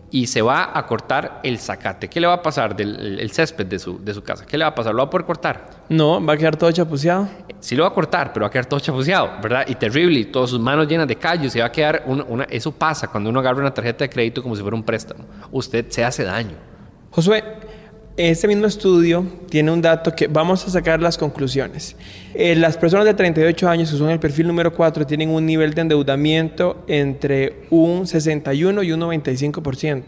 y 0.09 0.27
se 0.27 0.41
va 0.41 0.71
a 0.73 0.85
cortar 0.85 1.41
el 1.43 1.59
zacate. 1.59 2.07
¿Qué 2.07 2.21
le 2.21 2.27
va 2.27 2.35
a 2.35 2.41
pasar 2.41 2.73
del 2.73 3.19
el 3.19 3.31
césped 3.31 3.65
de 3.65 3.79
su, 3.79 4.01
de 4.01 4.13
su 4.13 4.23
casa? 4.23 4.45
¿Qué 4.45 4.57
le 4.57 4.63
va 4.63 4.69
a 4.69 4.75
pasar? 4.75 4.93
¿Lo 4.93 4.99
va 4.99 5.07
a 5.07 5.09
poder 5.09 5.25
cortar? 5.25 5.69
No, 5.89 6.25
va 6.25 6.33
a 6.33 6.37
quedar 6.37 6.55
todo 6.55 6.71
chapuceado. 6.71 7.27
Sí 7.59 7.75
lo 7.75 7.83
va 7.83 7.89
a 7.89 7.93
cortar, 7.93 8.31
pero 8.31 8.45
va 8.45 8.47
a 8.47 8.51
quedar 8.51 8.65
todo 8.65 8.79
chapuceado, 8.79 9.31
¿verdad? 9.43 9.65
Y 9.67 9.75
terrible, 9.75 10.19
y 10.19 10.25
todas 10.25 10.51
sus 10.51 10.59
manos 10.61 10.87
llenas 10.87 11.07
de 11.07 11.17
callos, 11.17 11.53
y 11.55 11.59
va 11.59 11.65
a 11.65 11.71
quedar 11.71 12.03
una, 12.05 12.23
una... 12.23 12.43
Eso 12.45 12.71
pasa 12.71 13.09
cuando 13.09 13.29
uno 13.29 13.39
agarra 13.41 13.59
una 13.59 13.73
tarjeta 13.73 14.05
de 14.05 14.09
crédito 14.09 14.41
como 14.41 14.55
si 14.55 14.61
fuera 14.61 14.77
un 14.77 14.83
préstamo. 14.83 15.25
Usted 15.51 15.87
se 15.89 16.05
hace 16.05 16.23
daño. 16.23 16.55
Josué, 17.11 17.43
este 18.17 18.47
mismo 18.47 18.65
estudio 18.65 19.25
tiene 19.47 19.71
un 19.71 19.79
dato 19.79 20.15
que 20.15 20.25
vamos 20.27 20.65
a 20.65 20.71
sacar 20.71 20.99
las 20.99 21.19
conclusiones. 21.19 21.95
Eh, 22.33 22.55
las 22.55 22.75
personas 22.75 23.05
de 23.05 23.13
38 23.13 23.69
años, 23.69 23.91
que 23.91 23.97
son 23.97 24.09
el 24.09 24.19
perfil 24.19 24.47
número 24.47 24.73
4, 24.73 25.05
tienen 25.05 25.29
un 25.29 25.45
nivel 25.45 25.75
de 25.75 25.81
endeudamiento 25.81 26.83
entre 26.87 27.67
un 27.69 28.07
61 28.07 28.81
y 28.81 28.91
un 28.91 29.01
95%. 29.01 30.03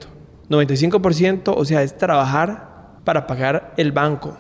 95%, 0.50 1.54
o 1.56 1.64
sea, 1.66 1.84
es 1.84 1.96
trabajar 1.96 2.98
para 3.04 3.28
pagar 3.28 3.76
el 3.78 3.92
banco. 3.92 4.36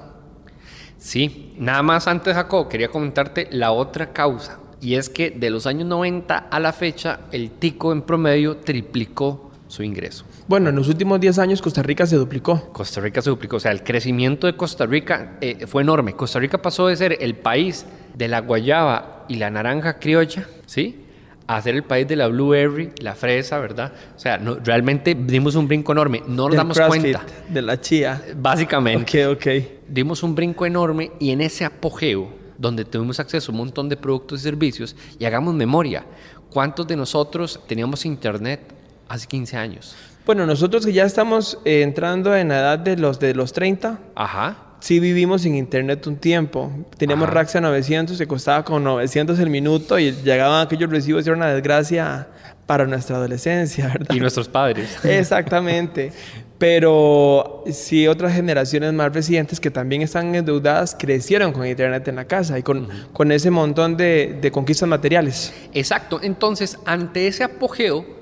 Sí, 0.98 1.54
nada 1.60 1.84
más 1.84 2.08
antes, 2.08 2.34
Jacob, 2.34 2.68
quería 2.68 2.90
comentarte 2.90 3.48
la 3.52 3.72
otra 3.72 4.12
causa. 4.12 4.60
Y 4.82 4.96
es 4.96 5.10
que 5.10 5.30
de 5.30 5.52
los 5.52 5.68
años 5.68 5.88
90 5.88 6.36
a 6.36 6.60
la 6.60 6.74
fecha, 6.74 7.20
el 7.32 7.52
tico 7.52 7.92
en 7.92 8.02
promedio 8.02 8.58
triplicó 8.58 9.52
su 9.68 9.84
ingreso. 9.84 10.26
Bueno, 10.50 10.70
en 10.70 10.76
los 10.76 10.88
últimos 10.88 11.20
10 11.20 11.38
años 11.38 11.62
Costa 11.62 11.84
Rica 11.84 12.08
se 12.08 12.16
duplicó. 12.16 12.74
Costa 12.74 13.00
Rica 13.02 13.22
se 13.22 13.30
duplicó, 13.30 13.58
o 13.58 13.60
sea, 13.60 13.72
el 13.72 13.84
crecimiento 13.84 14.48
de 14.48 14.58
Costa 14.58 14.88
Rica 14.88 15.38
eh, 15.42 15.68
fue 15.68 15.84
enorme. 15.84 16.14
Costa 16.14 16.40
Rica 16.40 16.60
pasó 16.60 16.88
de 16.88 16.96
ser 16.96 17.18
el 17.22 17.36
país 17.36 17.86
de 18.16 18.28
la 18.28 18.42
guayaba 18.42 19.26
y 19.30 19.36
la 19.36 19.52
naranja 19.52 20.00
criolla, 20.00 20.48
¿sí? 20.66 21.06
A 21.46 21.62
ser 21.62 21.76
el 21.76 21.84
país 21.84 22.08
de 22.08 22.16
la 22.16 22.26
blueberry, 22.30 22.94
la 23.00 23.14
fresa, 23.14 23.60
¿verdad? 23.60 23.94
O 24.16 24.20
sea, 24.20 24.40
realmente 24.64 25.14
dimos 25.14 25.54
un 25.54 25.68
brinco 25.68 25.92
enorme. 25.92 26.24
No 26.28 26.48
nos 26.48 26.56
damos 26.56 26.80
cuenta. 26.80 27.24
De 27.48 27.62
la 27.62 27.80
chía. 27.80 28.20
Básicamente. 28.36 29.28
Ok, 29.28 29.38
ok. 29.38 29.48
Dimos 29.88 30.24
un 30.24 30.34
brinco 30.34 30.66
enorme 30.66 31.12
y 31.20 31.30
en 31.30 31.42
ese 31.42 31.64
apogeo, 31.64 32.28
donde 32.58 32.86
tuvimos 32.86 33.20
acceso 33.20 33.52
a 33.52 33.54
un 33.54 33.60
montón 33.60 33.88
de 33.88 33.98
productos 33.98 34.40
y 34.40 34.44
servicios, 34.46 34.96
y 35.20 35.26
hagamos 35.26 35.54
memoria, 35.54 36.06
¿cuántos 36.50 36.88
de 36.88 36.96
nosotros 36.96 37.60
teníamos 37.68 38.04
internet 38.04 38.62
hace 39.08 39.28
15 39.28 39.58
años? 39.58 39.96
Bueno, 40.30 40.46
nosotros 40.46 40.86
que 40.86 40.94
ya 40.94 41.06
estamos 41.06 41.58
eh, 41.66 41.82
entrando 41.82 42.36
en 42.36 42.50
la 42.50 42.60
edad 42.60 42.78
de 42.78 42.96
los, 42.98 43.20
de 43.20 43.34
los 43.34 43.52
30, 43.52 43.98
Ajá. 44.14 44.58
sí 44.80 45.00
vivimos 45.00 45.42
sin 45.42 45.56
internet 45.56 46.06
un 46.06 46.18
tiempo. 46.18 46.72
Teníamos 47.00 47.32
Raxia 47.32 47.60
900, 47.62 48.16
que 48.16 48.28
costaba 48.28 48.64
como 48.64 48.80
900 48.80 49.40
el 49.40 49.50
minuto 49.50 49.98
y 49.98 50.12
llegaban 50.12 50.68
aquellos 50.68 50.92
recibos 50.92 51.26
y 51.26 51.30
era 51.30 51.36
una 51.36 51.52
desgracia 51.52 52.28
para 52.68 52.86
nuestra 52.86 53.16
adolescencia, 53.16 53.88
¿verdad? 53.94 54.16
Y 54.16 54.20
nuestros 54.20 54.48
padres. 54.48 55.04
Exactamente. 55.04 56.12
Pero 56.60 57.64
sí 57.72 58.08
otras 58.08 58.32
generaciones 58.32 58.94
más 58.94 59.12
recientes 59.12 59.60
que 59.60 59.72
también 59.72 60.04
están 60.04 60.36
endeudadas 60.36 60.96
crecieron 60.96 61.54
con 61.54 61.66
Internet 61.66 62.08
en 62.08 62.18
la 62.18 62.26
casa 62.26 62.60
y 62.60 62.62
con, 62.62 62.88
con 63.14 63.32
ese 63.32 63.50
montón 63.50 63.98
de, 63.98 64.38
de 64.40 64.52
conquistas 64.52 64.88
materiales. 64.88 65.52
Exacto. 65.74 66.20
Entonces, 66.22 66.78
ante 66.86 67.26
ese 67.26 67.44
apogeo, 67.46 68.19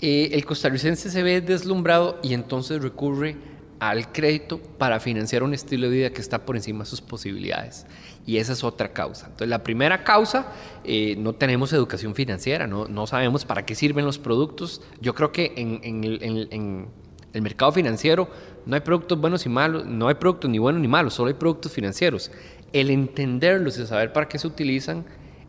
eh, 0.00 0.30
el 0.32 0.44
costarricense 0.44 1.10
se 1.10 1.22
ve 1.22 1.40
deslumbrado 1.40 2.18
y 2.22 2.34
entonces 2.34 2.82
recurre 2.82 3.36
al 3.80 4.12
crédito 4.12 4.58
para 4.58 5.00
financiar 5.00 5.42
un 5.42 5.54
estilo 5.54 5.88
de 5.88 5.96
vida 5.96 6.10
que 6.10 6.20
está 6.20 6.44
por 6.44 6.56
encima 6.56 6.84
de 6.84 6.90
sus 6.90 7.00
posibilidades. 7.00 7.86
Y 8.26 8.38
esa 8.38 8.52
es 8.52 8.64
otra 8.64 8.92
causa. 8.92 9.26
Entonces, 9.26 9.48
la 9.48 9.62
primera 9.62 10.04
causa, 10.04 10.52
eh, 10.84 11.16
no 11.18 11.32
tenemos 11.32 11.72
educación 11.72 12.14
financiera, 12.14 12.66
no, 12.66 12.86
no, 12.86 13.06
sabemos 13.06 13.44
para 13.44 13.64
qué 13.64 13.74
sirven 13.74 14.04
los 14.04 14.18
productos. 14.18 14.82
Yo 15.00 15.14
creo 15.14 15.32
que 15.32 15.54
en, 15.56 16.04
el, 16.04 17.42
mercado 17.42 17.72
financiero 17.72 18.28
no 18.66 18.74
hay 18.74 18.80
productos 18.80 19.20
buenos 19.20 19.46
y 19.46 19.48
malos, 19.48 19.86
no 19.86 20.08
hay 20.08 20.16
productos 20.16 20.50
ni 20.50 20.58
buenos 20.58 20.82
ni 20.82 20.88
malos, 20.88 21.14
solo 21.14 21.28
hay 21.28 21.34
productos 21.34 21.72
financieros. 21.72 22.30
El 22.72 22.90
entenderlos 22.90 23.78
y 23.78 23.86
saber 23.86 24.12
para 24.12 24.28
qué 24.28 24.38
se 24.38 24.46
utilizan 24.46 25.06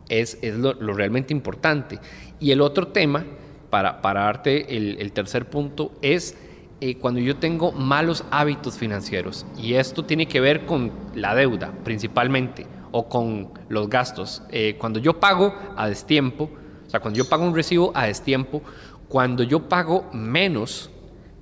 es, 0.08 0.38
lo, 0.42 0.72
realmente 0.94 1.34
importante. 1.34 1.98
Y 2.38 2.52
el 2.52 2.60
otro 2.60 2.88
tema, 2.88 3.24
para, 3.70 4.02
para 4.02 4.22
darte 4.22 4.76
el, 4.76 5.12
tercer 5.12 5.48
punto, 5.48 5.92
es 6.02 6.36
eh, 6.80 6.96
cuando 6.96 7.20
yo 7.20 7.36
tengo 7.36 7.72
malos 7.72 8.24
hábitos 8.30 8.76
financieros. 8.76 9.46
Y 9.56 9.74
esto 9.74 10.04
tiene 10.04 10.26
que 10.26 10.40
ver 10.40 10.66
con 10.66 10.92
la 11.14 11.34
deuda 11.34 11.72
principalmente 11.84 12.66
o 12.92 13.08
con 13.08 13.50
los 13.68 13.88
gastos. 13.88 14.42
Eh, 14.50 14.76
cuando 14.78 14.98
yo 14.98 15.20
pago 15.20 15.54
a 15.76 15.88
destiempo, 15.88 16.50
o 16.86 16.90
sea, 16.90 17.00
cuando 17.00 17.18
yo 17.18 17.28
pago 17.28 17.44
un 17.44 17.54
recibo 17.54 17.92
a 17.94 18.06
destiempo, 18.06 18.62
cuando 19.08 19.42
yo 19.42 19.68
pago 19.68 20.10
menos 20.12 20.90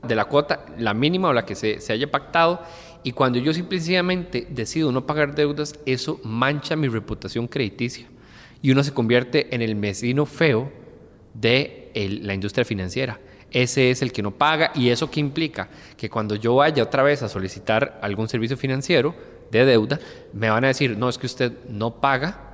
de 0.06 0.14
la 0.14 0.26
cuota, 0.26 0.64
la 0.76 0.94
mínima 0.94 1.28
o 1.28 1.32
la 1.32 1.44
que 1.44 1.54
se, 1.54 1.80
se 1.80 1.92
haya 1.92 2.10
pactado, 2.10 2.62
y 3.02 3.12
cuando 3.12 3.38
yo 3.38 3.54
simplemente 3.54 4.46
decido 4.50 4.92
no 4.92 5.06
pagar 5.06 5.34
deudas, 5.34 5.78
eso 5.86 6.20
mancha 6.24 6.76
mi 6.76 6.88
reputación 6.88 7.46
crediticia. 7.48 8.06
Y 8.60 8.72
uno 8.72 8.82
se 8.82 8.92
convierte 8.92 9.54
en 9.54 9.62
el 9.62 9.74
vecino 9.76 10.26
feo 10.26 10.70
de 11.32 11.87
la 12.06 12.34
industria 12.34 12.64
financiera 12.64 13.18
ese 13.50 13.90
es 13.90 14.02
el 14.02 14.12
que 14.12 14.22
no 14.22 14.32
paga 14.32 14.72
y 14.74 14.90
eso 14.90 15.10
qué 15.10 15.20
implica 15.20 15.68
que 15.96 16.10
cuando 16.10 16.34
yo 16.34 16.56
vaya 16.56 16.82
otra 16.82 17.02
vez 17.02 17.22
a 17.22 17.28
solicitar 17.28 17.98
algún 18.02 18.28
servicio 18.28 18.56
financiero 18.56 19.14
de 19.50 19.64
deuda, 19.64 19.98
me 20.34 20.50
van 20.50 20.64
a 20.64 20.68
decir, 20.68 20.96
no, 20.98 21.08
es 21.08 21.16
que 21.16 21.26
usted 21.26 21.52
no 21.68 22.00
paga 22.00 22.48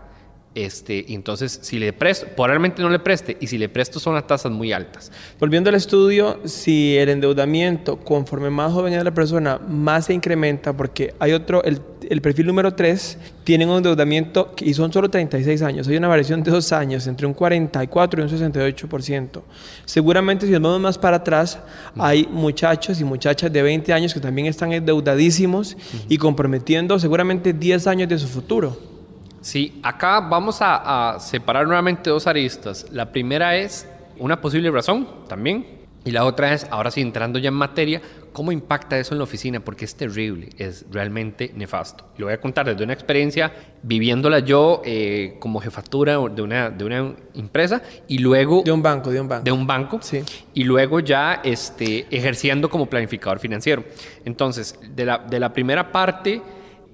este, 0.55 1.13
entonces, 1.13 1.59
si 1.63 1.81
le 1.81 1.93
presto, 1.93 2.29
probablemente 2.29 2.81
no 2.81 2.89
le 2.89 3.01
preste, 3.01 3.37
y 3.41 3.49
si 3.49 3.59
le 3.59 3.69
presto 3.69 3.99
son 3.99 4.15
las 4.15 4.27
tasas 4.27 4.53
muy 4.53 4.73
altas. 4.73 5.11
Volviendo 5.41 5.69
al 5.69 5.75
estudio, 5.75 6.39
si 6.45 6.97
el 6.97 7.09
endeudamiento, 7.09 7.99
conforme 7.99 8.51
más 8.51 8.73
joven 8.73 8.95
es 8.95 9.03
la 9.03 9.13
persona, 9.13 9.59
más 9.59 10.07
se 10.07 10.15
incrementa, 10.15 10.73
porque 10.73 11.13
hay 11.19 11.33
otro, 11.33 11.65
el, 11.65 11.81
el 12.11 12.21
perfil 12.21 12.47
número 12.47 12.75
3, 12.75 13.19
tienen 13.45 13.69
un 13.69 13.79
endeudamiento 13.79 14.55
y 14.59 14.75
son 14.75 14.93
solo 14.93 15.09
36 15.11 15.63
años, 15.63 15.89
hay 15.89 15.97
una 15.97 16.09
variación 16.09 16.43
de 16.43 16.51
dos 16.51 16.73
años, 16.73 17.07
entre 17.07 17.27
un 17.27 17.35
44 17.35 18.21
y 18.21 18.25
un 18.25 18.31
68%. 18.31 19.43
Seguramente 19.85 20.47
si 20.47 20.53
nos 20.53 20.63
vamos 20.63 20.81
más 20.81 20.99
para 20.99 21.19
atrás, 21.19 21.59
hay 21.97 22.29
muchachos 22.31 23.01
y 23.01 23.05
muchachas 23.05 23.53
de 23.53 23.63
20 23.63 23.93
años 23.93 24.15
que 24.15 24.21
también 24.21 24.47
están 24.47 24.73
endeudadísimos 24.73 25.77
y 26.09 26.19
comprometiendo 26.19 26.99
seguramente 26.99 27.53
10 27.53 27.87
años 27.87 28.09
de 28.09 28.19
su 28.19 28.29
futuro. 28.29 28.95
Sí, 29.45 29.79
acá 29.83 30.21
vamos 30.21 30.59
a, 30.61 31.19
separar 31.21 31.67
nuevamente 31.67 32.09
dos 32.09 32.27
aristas. 32.27 32.87
La 32.91 33.13
primera 33.13 33.55
es 33.55 33.87
una 34.19 34.41
posible 34.41 34.71
razón 34.71 35.07
también. 35.29 35.84
Y 36.05 36.11
la 36.11 36.25
otra 36.25 36.53
es, 36.53 36.67
ahora 36.71 36.91
sí, 36.91 37.01
entrando 37.01 37.39
ya 37.39 37.49
en 37.49 37.55
materia, 37.55 38.03
¿cómo 38.33 38.53
impacta 38.53 38.99
eso 38.99 39.15
en 39.15 39.19
la 39.19 39.25
oficina? 39.25 39.61
Porque 39.61 39.87
es 39.87 39.95
terrible, 39.95 40.51
es 40.59 40.85
realmente 40.91 41.51
nefasto. 41.57 42.05
Lo 42.19 42.27
voy 42.27 42.35
a 42.35 42.41
contar 42.41 42.67
desde 42.67 42.85
una 42.85 42.93
experiencia 42.93 43.53
viviéndola 43.83 44.41
yo 44.41 44.83
eh, 44.85 45.37
como 45.41 45.61
jefatura 45.61 46.19
de 46.19 46.43
una, 46.43 46.69
de 46.69 46.85
una 46.85 47.15
empresa 47.35 47.83
y 48.07 48.19
luego... 48.19 48.63
De 48.63 48.73
un 48.73 48.83
banco, 48.83 49.11
de 49.11 49.21
un 49.21 49.29
banco. 49.29 49.45
De 49.45 49.53
un 49.53 49.67
banco. 49.67 49.99
Sí. 50.03 50.23
Y 50.53 50.65
luego 50.65 51.01
ya 51.01 51.41
este, 51.43 52.07
ejerciendo 52.11 52.69
como 52.69 52.87
planificador 52.87 53.39
financiero. 53.39 53.85
Entonces, 54.27 54.79
de 54.95 55.07
la, 55.07 55.19
de 55.19 55.41
la 55.41 55.55
primera 55.55 55.91
parte, 55.91 56.43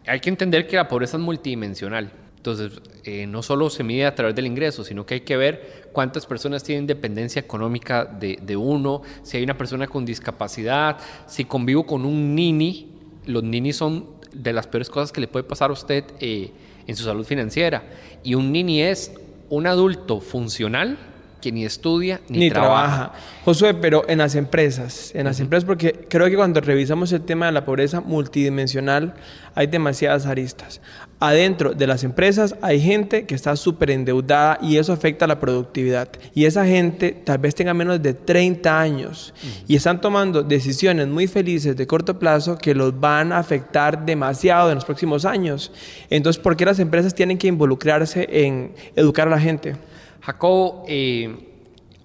hay 0.07 0.21
que 0.21 0.29
entender 0.29 0.69
que 0.69 0.77
la 0.77 0.87
pobreza 0.87 1.17
es 1.17 1.23
multidimensional. 1.23 2.13
Entonces, 2.41 2.81
eh, 3.05 3.27
no 3.27 3.43
solo 3.43 3.69
se 3.69 3.85
mide 3.85 4.07
a 4.07 4.15
través 4.15 4.35
del 4.35 4.47
ingreso, 4.47 4.83
sino 4.83 5.05
que 5.05 5.13
hay 5.13 5.21
que 5.21 5.37
ver 5.37 5.91
cuántas 5.93 6.25
personas 6.25 6.63
tienen 6.63 6.87
dependencia 6.87 7.39
económica 7.39 8.07
de, 8.07 8.57
uno, 8.57 9.03
si 9.23 9.37
hay 9.37 9.43
una 9.43 9.59
persona 9.59 9.87
con 9.87 10.07
discapacidad, 10.07 10.97
si 11.27 11.45
convivo 11.45 11.85
con 11.85 12.07
un 12.07 12.35
nini, 12.35 12.95
los 13.27 13.43
ninis 13.43 13.77
son 13.77 14.07
de 14.33 14.55
las 14.55 14.67
peores 14.67 14.89
cosas 14.89 15.13
que 15.13 15.21
le 15.21 15.29
puede 15.29 15.45
pasar 15.45 15.69
a 15.69 15.75
usted 15.75 16.05
eh, 16.19 16.51
en 16.87 16.97
su 16.97 17.05
salud 17.05 17.27
financiera. 17.27 17.83
Y 18.25 18.35
un 18.35 18.53
nini 18.53 18.81
es 18.81 19.13
un 19.51 19.67
adulto 19.67 20.21
funcional 20.21 20.97
que 21.41 21.53
ni 21.53 21.65
estudia 21.65 22.21
ni, 22.29 22.51
trabaja. 22.51 23.13
Josué, 23.45 23.75
pero 23.75 24.05
en 24.09 24.19
las 24.19 24.35
empresas, 24.35 25.13
en 25.15 25.25
las 25.25 25.41
empresas, 25.41 25.65
porque 25.65 26.07
creo 26.09 26.29
que 26.29 26.37
cuando 26.37 26.61
revisamos 26.61 27.13
el 27.13 27.23
tema 27.23 27.47
de 27.47 27.53
la 27.53 27.65
pobreza 27.65 28.01
multidimensional, 28.01 29.15
hay 29.55 29.67
demasiadas 29.67 30.27
aristas. 30.27 30.81
Adentro 31.23 31.75
de 31.75 31.87
las 31.87 32.03
empresas 32.03 32.55
hay 32.63 32.81
gente 32.81 33.27
que 33.27 33.35
está 33.35 33.55
súper 33.55 33.91
endeudada 33.91 34.59
y 34.63 34.79
eso 34.79 34.93
afecta 34.93 35.27
a 35.27 35.29
la 35.29 35.39
productividad. 35.39 36.09
Y 36.35 36.47
esa 36.47 36.65
gente 36.65 37.13
tal 37.13 37.39
vez 37.39 37.55
tenga 37.55 37.75
menos 37.75 38.03
de 38.03 38.15
30 38.15 38.81
años 38.81 39.35
y 39.69 39.77
están 39.77 40.01
tomando 40.01 40.43
decisiones 40.43 41.09
muy 41.09 41.27
felices 41.27 41.77
de 41.77 41.87
corto 41.87 42.19
plazo 42.19 42.57
que 42.57 42.75
los 42.75 42.99
van 42.99 43.33
a 43.33 43.39
afectar 43.39 44.07
demasiado 44.07 44.71
en 44.71 44.77
los 44.77 44.85
próximos 44.87 45.27
años. 45.27 45.73
Entonces, 46.09 46.41
¿por 46.41 46.57
qué 46.57 46.65
las 46.65 46.79
empresas 46.79 47.15
tienen 47.15 47.37
que 47.37 47.49
involucrarse 47.49 48.27
en 48.31 48.73
educar 48.97 49.29
a 49.29 49.33
la 49.33 49.41
gente? 49.41 49.77
Jacobo, 50.21 50.85
eh, 50.87 51.49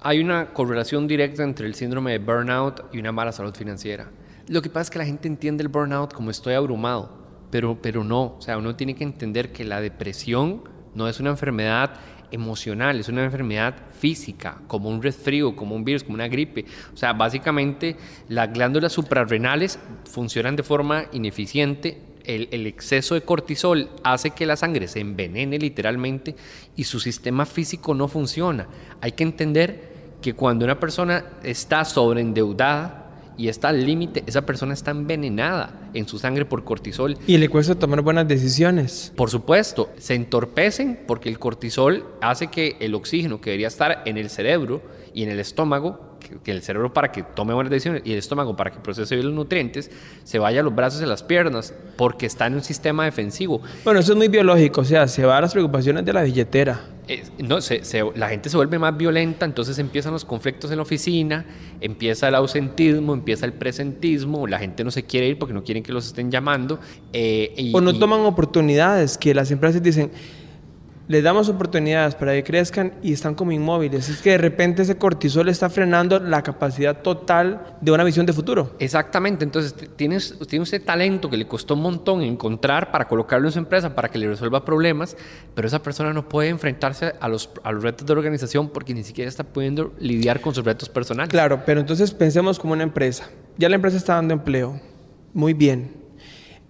hay 0.02 0.20
una 0.20 0.54
correlación 0.54 1.08
directa 1.08 1.44
entre 1.44 1.68
el 1.68 1.76
síndrome 1.76 2.12
de 2.12 2.20
burnout 2.20 2.94
y 2.94 3.00
una 3.00 3.12
mala 3.12 3.32
salud 3.32 3.54
financiera. 3.54 4.10
Lo 4.48 4.62
que 4.62 4.70
pasa 4.70 4.84
es 4.84 4.90
que 4.92 5.00
la 5.00 5.06
gente 5.06 5.28
entiende 5.28 5.64
el 5.64 5.70
burnout 5.70 6.14
como 6.14 6.32
estoy 6.32 6.54
abrumado, 6.54 7.10
pero, 7.52 7.82
pero 7.82 8.04
no. 8.04 8.36
O 8.38 8.42
sea, 8.42 8.58
uno 8.58 8.76
tiene 8.76 8.96
que 8.96 9.04
entender 9.04 9.52
que 9.52 9.64
la 9.64 9.82
depresión 9.82 10.64
no 10.94 11.10
es 11.10 11.20
una 11.20 11.32
enfermedad 11.32 11.96
emocional, 12.32 13.00
es 13.00 13.10
una 13.10 13.26
enfermedad 13.26 13.76
física, 14.00 14.62
como 14.68 14.90
un 14.90 15.02
resfrío, 15.02 15.56
como 15.56 15.76
un 15.76 15.84
virus, 15.84 16.04
como 16.04 16.16
una 16.16 16.28
gripe. 16.28 16.66
O 16.94 16.98
sea, 16.98 17.14
básicamente 17.14 17.98
las 18.30 18.54
glándulas 18.54 18.94
suprarrenales 18.94 19.80
funcionan 20.06 20.56
de 20.56 20.64
forma 20.64 21.06
ineficiente 21.12 22.02
el, 22.28 22.68
exceso 22.68 23.16
de 23.16 23.22
cortisol 23.22 23.90
hace 24.04 24.32
que 24.32 24.46
la 24.46 24.56
sangre 24.56 24.88
se 24.88 25.00
envenene 25.00 25.58
literalmente 25.58 26.36
y 26.76 26.84
su 26.84 27.00
sistema 27.00 27.46
físico 27.46 27.94
no 27.94 28.08
funciona. 28.08 28.68
Hay 29.02 29.14
que 29.14 29.24
entender 29.24 29.94
que 30.22 30.34
cuando 30.34 30.66
una 30.66 30.80
persona 30.80 31.26
está 31.44 31.86
sobreendeudada 31.86 33.34
y 33.38 33.50
está 33.50 33.70
al 33.70 33.86
límite, 33.86 34.24
esa 34.28 34.46
persona 34.46 34.74
está 34.74 34.92
envenenada 34.92 35.90
en 35.94 36.08
su 36.08 36.20
sangre 36.20 36.46
por 36.46 36.64
cortisol. 36.64 37.18
Y 37.28 37.38
le 37.38 37.50
cuesta 37.50 37.76
tomar 37.76 38.02
buenas 38.02 38.28
decisiones. 38.28 39.12
Por 39.16 39.30
supuesto, 39.30 39.92
se 39.98 40.16
entorpecen 40.16 41.02
porque 41.06 41.30
el 41.30 41.40
cortisol 41.40 42.06
hace 42.22 42.48
que 42.48 42.78
el 42.80 42.96
oxígeno 42.96 43.42
que 43.42 43.52
debería 43.52 43.68
estar 43.68 44.04
en 44.06 44.18
el 44.18 44.30
cerebro 44.30 44.82
y 45.14 45.24
en 45.24 45.30
el 45.30 45.40
estómago 45.40 46.05
que, 46.44 46.52
el 46.52 46.62
cerebro 46.62 46.94
para 46.94 47.12
que 47.12 47.24
tome 47.24 47.54
buenas 47.54 47.72
decisiones 47.72 48.02
y 48.06 48.14
el 48.14 48.20
estómago 48.20 48.56
para 48.56 48.72
que 48.72 48.80
procese 48.80 49.16
bien 49.16 49.28
los 49.28 49.36
nutrientes, 49.36 49.92
se 50.24 50.40
vaya 50.40 50.62
a 50.62 50.64
los 50.64 50.74
brazos 50.74 51.02
y 51.02 51.06
las 51.06 51.24
piernas, 51.24 51.74
porque 51.98 52.26
está 52.26 52.48
en 52.48 52.56
un 52.56 52.64
sistema 52.64 53.06
defensivo. 53.06 53.62
Bueno, 53.84 54.00
eso 54.00 54.14
es 54.14 54.18
muy 54.18 54.28
biológico, 54.28 54.82
o 54.82 54.86
sea, 54.86 55.08
se 55.08 55.26
va 55.26 55.38
a 55.38 55.42
las 55.42 55.54
preocupaciones 55.54 56.06
de 56.06 56.14
la 56.14 56.24
billetera. 56.24 56.82
no, 57.40 57.62
se, 57.62 57.82
la 58.16 58.30
gente 58.30 58.50
se 58.50 58.58
vuelve 58.58 58.80
más 58.80 58.98
violenta, 58.98 59.46
entonces 59.46 59.78
empiezan 59.80 60.14
los 60.14 60.26
conflictos 60.26 60.72
en 60.72 60.78
la 60.78 60.84
oficina, 60.84 61.46
empieza 61.82 62.28
el 62.28 62.36
ausentismo, 62.36 63.14
empieza 63.14 63.46
el 63.46 63.54
presentismo, 63.54 64.48
la 64.48 64.60
gente 64.60 64.84
no 64.84 64.92
se 64.92 65.04
quiere 65.04 65.28
ir 65.28 65.40
porque 65.40 65.54
no 65.54 65.64
quieren 65.64 65.84
que 65.84 65.92
los 65.92 66.08
estén 66.08 66.32
llamando. 66.32 66.80
Eh, 67.14 67.72
o 67.74 67.82
no 67.82 67.98
toman 67.98 68.22
oportunidades, 68.22 69.18
que 69.18 69.34
las 69.34 69.52
empresas 69.52 69.82
dicen 69.82 70.12
les 71.08 71.24
damos 71.24 71.50
oportunidades 71.50 72.16
para 72.16 72.34
que 72.34 72.44
crezcan 72.44 72.94
y 73.04 73.14
están 73.14 73.36
como 73.36 73.52
inmóviles. 73.52 74.10
Es 74.10 74.22
que 74.22 74.32
de 74.32 74.38
repente 74.38 74.82
ese 74.82 74.98
cortisol 74.98 75.50
está 75.50 75.70
frenando 75.70 76.20
la 76.20 76.42
capacidad 76.42 77.02
total 77.02 77.78
de 77.82 77.92
una 77.92 78.04
visión 78.04 78.26
de 78.26 78.34
futuro. 78.34 78.76
Exactamente, 78.80 79.44
entonces 79.44 79.76
tienes, 79.96 80.38
tiene 80.48 80.64
ese 80.64 80.80
talento 80.80 81.30
que 81.30 81.38
le 81.38 81.48
costó 81.48 81.76
un 81.76 81.82
montón 81.82 82.22
encontrar 82.22 82.92
para 82.92 83.08
colocarlo 83.08 83.48
en 83.48 83.52
su 83.52 83.60
empresa, 83.60 83.96
para 83.96 84.10
que 84.10 84.18
le 84.18 84.28
resuelva 84.28 84.66
problemas, 84.66 85.16
pero 85.54 85.68
esa 85.68 85.84
persona 85.84 86.14
no 86.14 86.28
puede 86.28 86.50
enfrentarse 86.50 87.14
a 87.20 87.28
los, 87.28 87.50
a 87.64 87.72
los 87.72 87.84
retos 87.84 88.08
de 88.08 88.14
la 88.14 88.20
organización 88.20 88.70
porque 88.70 88.94
ni 88.94 89.04
siquiera 89.04 89.30
está 89.30 89.44
pudiendo 89.44 89.94
lidiar 90.00 90.42
con 90.42 90.56
sus 90.56 90.66
retos 90.66 90.90
personales. 90.90 91.30
Claro, 91.30 91.64
pero 91.66 91.80
entonces 91.80 92.12
pensemos 92.12 92.60
como 92.60 92.74
una 92.74 92.84
empresa. 92.84 93.30
Ya 93.58 93.70
la 93.70 93.76
empresa 93.76 93.98
está 93.98 94.16
dando 94.16 94.34
empleo. 94.34 94.80
Muy 95.34 95.54
bien. 95.54 95.92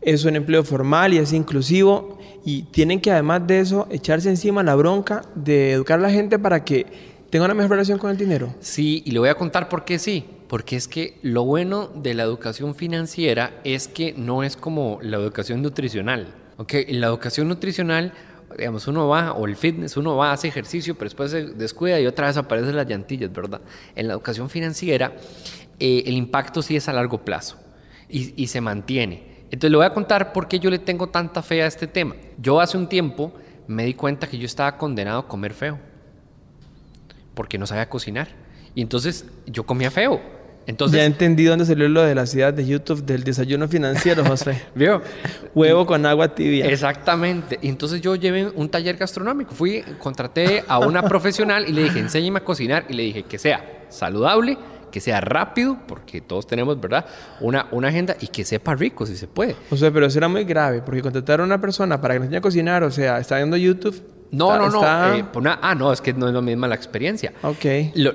Es 0.02 0.26
un 0.26 0.36
empleo 0.36 0.64
formal 0.64 1.14
y 1.14 1.18
es 1.18 1.34
inclusivo 1.34 2.20
y 2.46 2.62
tienen 2.64 3.02
que 3.02 3.12
además 3.12 3.46
de 3.48 3.60
eso 3.60 3.88
echarse 3.90 4.30
encima 4.30 4.62
la 4.62 4.76
bronca 4.76 5.24
de 5.34 5.72
educar 5.72 5.98
a 5.98 6.04
la 6.04 6.12
gente 6.12 6.38
para 6.38 6.64
que 6.64 6.86
tenga 7.32 7.46
una 7.46 7.56
mejor 7.56 7.72
relación 7.72 7.98
con 7.98 8.12
el 8.12 8.18
dinero. 8.18 8.54
Sí, 8.60 9.02
y 9.04 9.12
le 9.12 9.20
voy 9.20 9.30
a 9.30 9.36
contar 9.36 9.68
por 9.68 9.84
qué 9.84 9.98
sí. 9.98 10.24
Porque 10.48 10.76
es 10.76 10.88
que 10.88 11.18
lo 11.24 11.44
bueno 11.44 11.88
de 11.88 12.14
la 12.14 12.22
educación 12.22 12.76
financiera 12.76 13.60
es 13.64 13.88
que 13.88 14.14
no 14.14 14.44
es 14.44 14.56
como 14.56 15.00
la 15.02 15.18
educación 15.18 15.64
nutricional. 15.64 16.36
¿okay? 16.58 16.86
En 16.88 17.02
la 17.02 17.08
educación 17.08 17.48
nutricional, 17.48 18.14
digamos, 18.56 18.88
uno 18.88 19.08
va, 19.08 19.34
o 19.34 19.48
el 19.48 19.56
fitness, 19.56 19.98
uno 19.98 20.16
va, 20.16 20.32
hace 20.32 20.48
ejercicio, 20.48 20.94
pero 20.94 21.06
después 21.06 21.32
se 21.32 21.46
descuida 21.46 22.00
y 22.00 22.06
otra 22.06 22.28
vez 22.28 22.38
aparecen 22.38 22.76
las 22.76 22.88
llantillas, 22.88 23.34
¿verdad? 23.34 23.62
En 23.96 24.08
la 24.08 24.14
educación 24.14 24.52
financiera, 24.52 25.16
eh, 25.80 26.04
el 26.06 26.14
impacto 26.14 26.62
sí 26.62 26.76
es 26.76 26.88
a 26.88 26.94
largo 26.94 27.26
plazo. 27.26 27.58
y 28.08 28.48
se 28.48 28.62
mantiene. 28.62 29.35
Entonces 29.46 29.72
le 29.72 29.78
voy 29.78 29.86
a 29.86 29.94
contar 29.94 30.34
por 30.34 30.48
qué 30.48 30.60
yo 30.60 30.70
le 30.70 30.80
tengo 30.80 31.08
tanta 31.08 31.42
fe 31.42 31.62
a 31.64 31.68
este 31.68 31.88
tema. 31.88 32.16
Yo 32.38 32.60
hace 32.60 32.78
un 32.78 32.88
tiempo 32.88 33.34
me 33.68 33.86
di 33.86 33.94
cuenta 33.94 34.28
que 34.28 34.38
yo 34.38 34.46
estaba 34.46 34.78
condenado 34.78 35.20
a 35.20 35.28
comer 35.28 35.54
feo, 35.54 35.80
porque 37.34 37.58
no 37.58 37.66
sabía 37.68 37.90
cocinar. 37.90 38.28
Y 38.74 38.82
entonces 38.82 39.26
yo 39.46 39.66
comía 39.66 39.92
feo. 39.92 40.22
Entonces, 40.68 40.98
ya 40.98 41.06
entendí 41.06 41.46
dónde 41.46 41.66
salió 41.66 41.88
lo 41.88 42.02
de 42.02 42.16
la 42.16 42.26
ciudad 42.26 42.52
de 42.52 42.66
YouTube 42.66 43.04
del 43.04 43.24
desayuno 43.24 43.68
financiero, 43.68 44.26
José. 44.28 44.64
¿Vio? 44.74 45.02
Huevo 45.54 45.86
con 45.86 46.06
agua 46.06 46.34
tibia. 46.34 46.66
Exactamente. 46.66 47.60
Y 47.62 47.70
entonces 47.70 48.02
yo 48.02 48.16
llevé 48.16 48.48
un 48.48 48.70
taller 48.70 48.98
gastronómico. 48.98 49.54
Fui, 49.54 49.84
contraté 50.00 50.64
a 50.68 50.80
una 50.80 51.04
profesional 51.04 51.66
y 51.68 51.72
le 51.72 51.84
dije, 51.84 52.00
enséñeme 52.00 52.40
a 52.40 52.44
cocinar. 52.44 52.86
Y 52.90 52.94
le 52.94 53.04
dije 53.04 53.24
que 53.24 53.38
sea 53.38 53.86
saludable, 53.90 54.58
que 54.96 55.02
sea 55.02 55.20
rápido, 55.20 55.78
porque 55.90 56.22
todos 56.22 56.48
tenemos, 56.48 56.80
¿verdad? 56.80 57.06
Una, 57.42 57.68
una 57.72 57.90
agenda 57.90 58.16
y 58.22 58.28
que 58.28 58.46
sepa 58.46 58.76
rico, 58.76 59.06
si 59.06 59.18
se 59.18 59.28
puede. 59.28 59.54
O 59.70 59.76
sea, 59.76 59.92
pero 59.92 60.06
eso 60.06 60.18
era 60.18 60.30
muy 60.30 60.46
grave, 60.46 60.82
porque 60.82 61.02
contratar 61.02 61.42
a 61.42 61.44
una 61.44 61.60
persona 61.60 62.00
para 62.00 62.14
que 62.14 62.20
nos 62.22 62.28
enseñe 62.28 62.38
a 62.38 62.42
cocinar, 62.42 62.82
o 62.82 62.92
sea, 62.92 63.20
está 63.20 63.36
viendo 63.36 63.58
YouTube 63.58 64.02
no, 64.32 64.58
no, 64.58 64.70
no. 64.70 64.82
Eh, 65.16 65.26
ah, 65.62 65.76
no, 65.78 65.92
es 65.92 66.00
que 66.00 66.14
no 66.14 66.28
es 66.30 66.34
lo 66.34 66.42
mismo 66.42 66.66
la 66.66 66.76
experiencia. 66.76 67.34
Ok. 67.44 67.66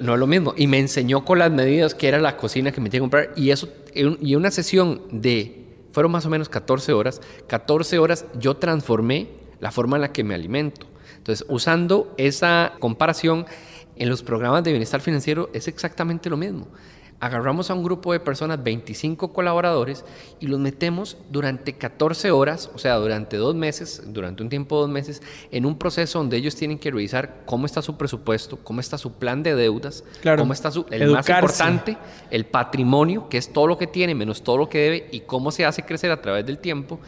no 0.01 0.15
es 0.15 0.19
lo 0.19 0.27
mismo. 0.27 0.55
Y 0.57 0.67
me 0.67 0.79
enseñó 0.79 1.23
con 1.23 1.39
las 1.39 1.51
medidas 1.51 1.95
que 1.95 2.09
era 2.09 2.19
la 2.19 2.39
cocina 2.39 2.73
que 2.73 2.81
me 2.81 2.89
tenía 2.89 3.01
que 3.01 3.03
comprar. 3.03 3.33
Y 3.37 3.51
eso, 3.51 3.69
y 3.95 4.35
una 4.35 4.51
sesión 4.51 5.03
de, 5.11 5.67
fueron 5.93 6.13
más 6.13 6.25
o 6.25 6.31
menos 6.31 6.49
14 6.49 6.95
horas. 6.95 7.21
14 7.47 7.99
horas 7.99 8.25
yo 8.39 8.57
transformé 8.57 9.29
la 9.61 9.71
forma 9.71 9.99
en 9.99 10.03
la 10.03 10.13
que 10.13 10.25
me 10.25 10.35
alimento. 10.35 10.87
Entonces, 11.19 11.47
usando 11.51 12.15
esa 12.17 12.73
comparación 12.81 13.45
en 14.01 14.09
los 14.09 14.23
programas 14.23 14.65
de 14.65 14.73
bienestar 14.73 15.03
financiero 15.03 15.51
es 15.53 15.69
exactamente 15.69 16.31
lo 16.31 16.39
mismo. 16.39 16.67
Agarramos 17.21 17.71
a 17.71 17.75
un 17.75 17.85
grupo 17.85 18.15
de 18.15 18.21
personas, 18.21 18.63
25 18.65 19.31
colaboradores, 19.35 20.07
y 20.41 20.47
los 20.47 20.59
metemos 20.59 21.19
durante 21.29 21.75
14 21.75 22.31
horas, 22.31 22.71
o 22.75 22.79
sea, 22.79 22.95
durante 22.95 23.37
dos 23.37 23.55
meses, 23.55 24.03
durante 24.07 24.43
un 24.43 24.49
tiempo 24.49 24.77
de 24.77 24.81
dos 24.81 24.91
meses, 24.91 25.23
en 25.51 25.67
un 25.67 25.77
proceso 25.77 26.19
donde 26.19 26.39
ellos 26.39 26.57
tienen 26.57 26.79
que 26.79 26.91
revisar 26.91 27.43
cómo 27.45 27.67
está 27.67 27.83
su 27.83 27.99
presupuesto, 27.99 28.57
cómo 28.65 28.81
está 28.81 28.97
su 28.97 29.13
plan 29.13 29.43
de 29.43 29.55
deudas, 29.55 30.03
cómo 30.39 30.55
está 30.55 30.71
su, 30.71 30.87
el 30.91 31.11
más 31.11 31.29
importante, 31.29 31.99
el 32.31 32.47
patrimonio, 32.47 33.29
que 33.29 33.37
es 33.37 33.53
todo 33.53 33.67
lo 33.67 33.77
que 33.77 33.87
tiene 33.87 34.15
menos 34.15 34.43
todo 34.43 34.57
lo 34.57 34.71
que 34.71 34.79
debe, 34.79 35.09
y 35.13 35.21
cómo 35.21 35.53
se 35.53 35.67
hace 35.67 35.83
crecer 35.83 36.11
a 36.11 36.23
través 36.23 36.47
del 36.47 36.57
tiempo 36.57 37.01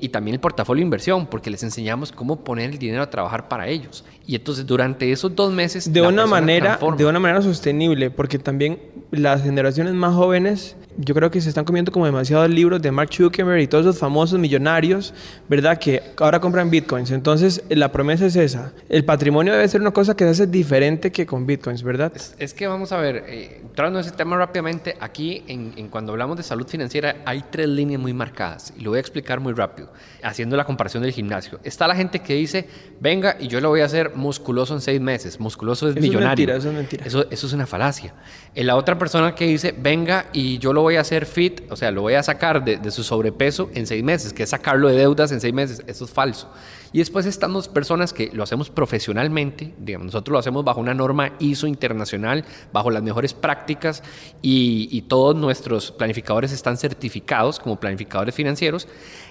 y 0.00 0.08
también 0.08 0.34
el 0.34 0.40
portafolio 0.40 0.80
de 0.80 0.86
inversión, 0.86 1.26
porque 1.26 1.50
les 1.50 1.62
enseñamos 1.62 2.12
cómo 2.12 2.44
poner 2.44 2.70
el 2.70 2.78
dinero 2.78 3.02
a 3.02 3.10
trabajar 3.10 3.48
para 3.48 3.68
ellos. 3.68 4.04
Y 4.26 4.34
entonces 4.34 4.66
durante 4.66 5.10
esos 5.10 5.34
dos 5.34 5.52
meses... 5.52 5.92
De 5.92 6.02
una 6.02 6.26
manera, 6.26 6.78
de 6.96 7.06
una 7.06 7.18
manera 7.18 7.42
sostenible, 7.42 8.10
porque 8.10 8.38
también 8.38 8.78
las 9.10 9.42
generaciones 9.42 9.94
más 9.94 10.14
jóvenes 10.14 10.76
yo 11.00 11.14
creo 11.14 11.30
que 11.30 11.40
se 11.40 11.48
están 11.48 11.64
comiendo 11.64 11.92
como 11.92 12.06
demasiados 12.06 12.50
libros 12.50 12.82
de 12.82 12.90
Mark 12.90 13.10
Zuckerberg 13.14 13.60
y 13.60 13.68
todos 13.68 13.86
esos 13.86 13.98
famosos 13.98 14.38
millonarios, 14.38 15.14
¿verdad? 15.48 15.78
Que 15.78 16.02
ahora 16.18 16.40
compran 16.40 16.70
bitcoins. 16.70 17.12
Entonces, 17.12 17.62
la 17.68 17.92
promesa 17.92 18.26
es 18.26 18.34
esa. 18.34 18.72
El 18.88 19.04
patrimonio 19.04 19.52
debe 19.52 19.68
ser 19.68 19.80
una 19.80 19.92
cosa 19.92 20.16
que 20.16 20.24
se 20.24 20.30
hace 20.30 20.46
diferente 20.48 21.12
que 21.12 21.24
con 21.24 21.46
bitcoins, 21.46 21.84
¿verdad? 21.84 22.12
Es, 22.38 22.52
que 22.52 22.66
vamos 22.66 22.90
a 22.90 22.96
ver, 22.96 23.24
eh, 23.28 23.60
entrando 23.62 24.00
en 24.00 24.06
ese 24.06 24.14
tema 24.16 24.36
rápidamente, 24.36 24.96
aquí 24.98 25.44
en, 25.46 25.72
en, 25.76 25.88
cuando 25.88 26.10
hablamos 26.10 26.36
de 26.36 26.42
salud 26.42 26.66
financiera 26.66 27.18
hay 27.24 27.44
tres 27.48 27.68
líneas 27.68 28.00
muy 28.00 28.12
marcadas 28.12 28.72
y 28.76 28.82
lo 28.82 28.90
voy 28.90 28.96
a 28.96 29.00
explicar 29.00 29.38
muy 29.38 29.52
rápido, 29.52 29.92
haciendo 30.24 30.56
la 30.56 30.64
comparación 30.64 31.04
del 31.04 31.12
gimnasio. 31.12 31.60
Está 31.62 31.86
la 31.86 31.94
gente 31.94 32.18
que 32.18 32.34
dice, 32.34 32.68
venga 33.00 33.36
y 33.38 33.46
yo 33.46 33.60
lo 33.60 33.68
voy 33.68 33.82
a 33.82 33.84
hacer 33.84 34.16
musculoso 34.16 34.74
en 34.74 34.80
seis 34.80 35.00
meses. 35.00 35.38
Musculoso 35.38 35.88
es 35.88 35.94
millonario. 35.94 36.52
Es 36.52 36.54
mentira, 36.54 36.56
eso 36.56 36.68
es 36.70 36.74
mentira. 36.74 37.06
Eso, 37.06 37.30
eso 37.30 37.46
es 37.46 37.52
una 37.52 37.66
falacia. 37.66 38.14
la 38.56 38.74
otra 38.74 38.98
persona 38.98 39.36
que 39.36 39.46
dice, 39.46 39.72
venga 39.78 40.26
y 40.32 40.58
yo 40.58 40.72
lo 40.72 40.82
voy 40.82 40.87
a 40.96 41.00
hacer 41.00 41.26
fit, 41.26 41.62
o 41.70 41.76
sea, 41.76 41.90
lo 41.90 42.02
voy 42.02 42.14
a 42.14 42.22
sacar 42.22 42.64
de, 42.64 42.90
su 42.90 43.02
sobrepeso 43.02 43.70
en 43.74 43.86
seis 43.86 44.02
meses, 44.02 44.32
que 44.32 44.44
es 44.44 44.50
sacarlo 44.50 44.88
de 44.88 44.96
deudas 44.96 45.32
en 45.32 45.40
seis 45.40 45.54
meses. 45.54 45.82
Eso 45.86 46.04
es 46.04 46.10
falso. 46.10 46.50
Y 46.92 46.98
después 46.98 47.26
estamos 47.26 47.68
personas 47.68 48.12
que 48.12 48.30
lo 48.32 48.42
hacemos 48.42 48.70
profesionalmente, 48.70 49.74
nosotros 50.00 50.32
lo 50.32 50.38
hacemos 50.38 50.64
bajo 50.64 50.80
una 50.80 50.94
norma 50.94 51.32
ISO 51.38 51.66
internacional, 51.66 52.44
bajo 52.72 52.90
las 52.90 53.02
mejores 53.02 53.34
prácticas 53.34 54.02
y, 54.42 54.88
y 54.90 55.02
todos 55.02 55.36
nuestros 55.36 55.92
planificadores 55.92 56.52
están 56.52 56.76
certificados 56.76 57.58
como 57.60 57.78
planificadores 57.78 58.34
financieros. 58.34 58.88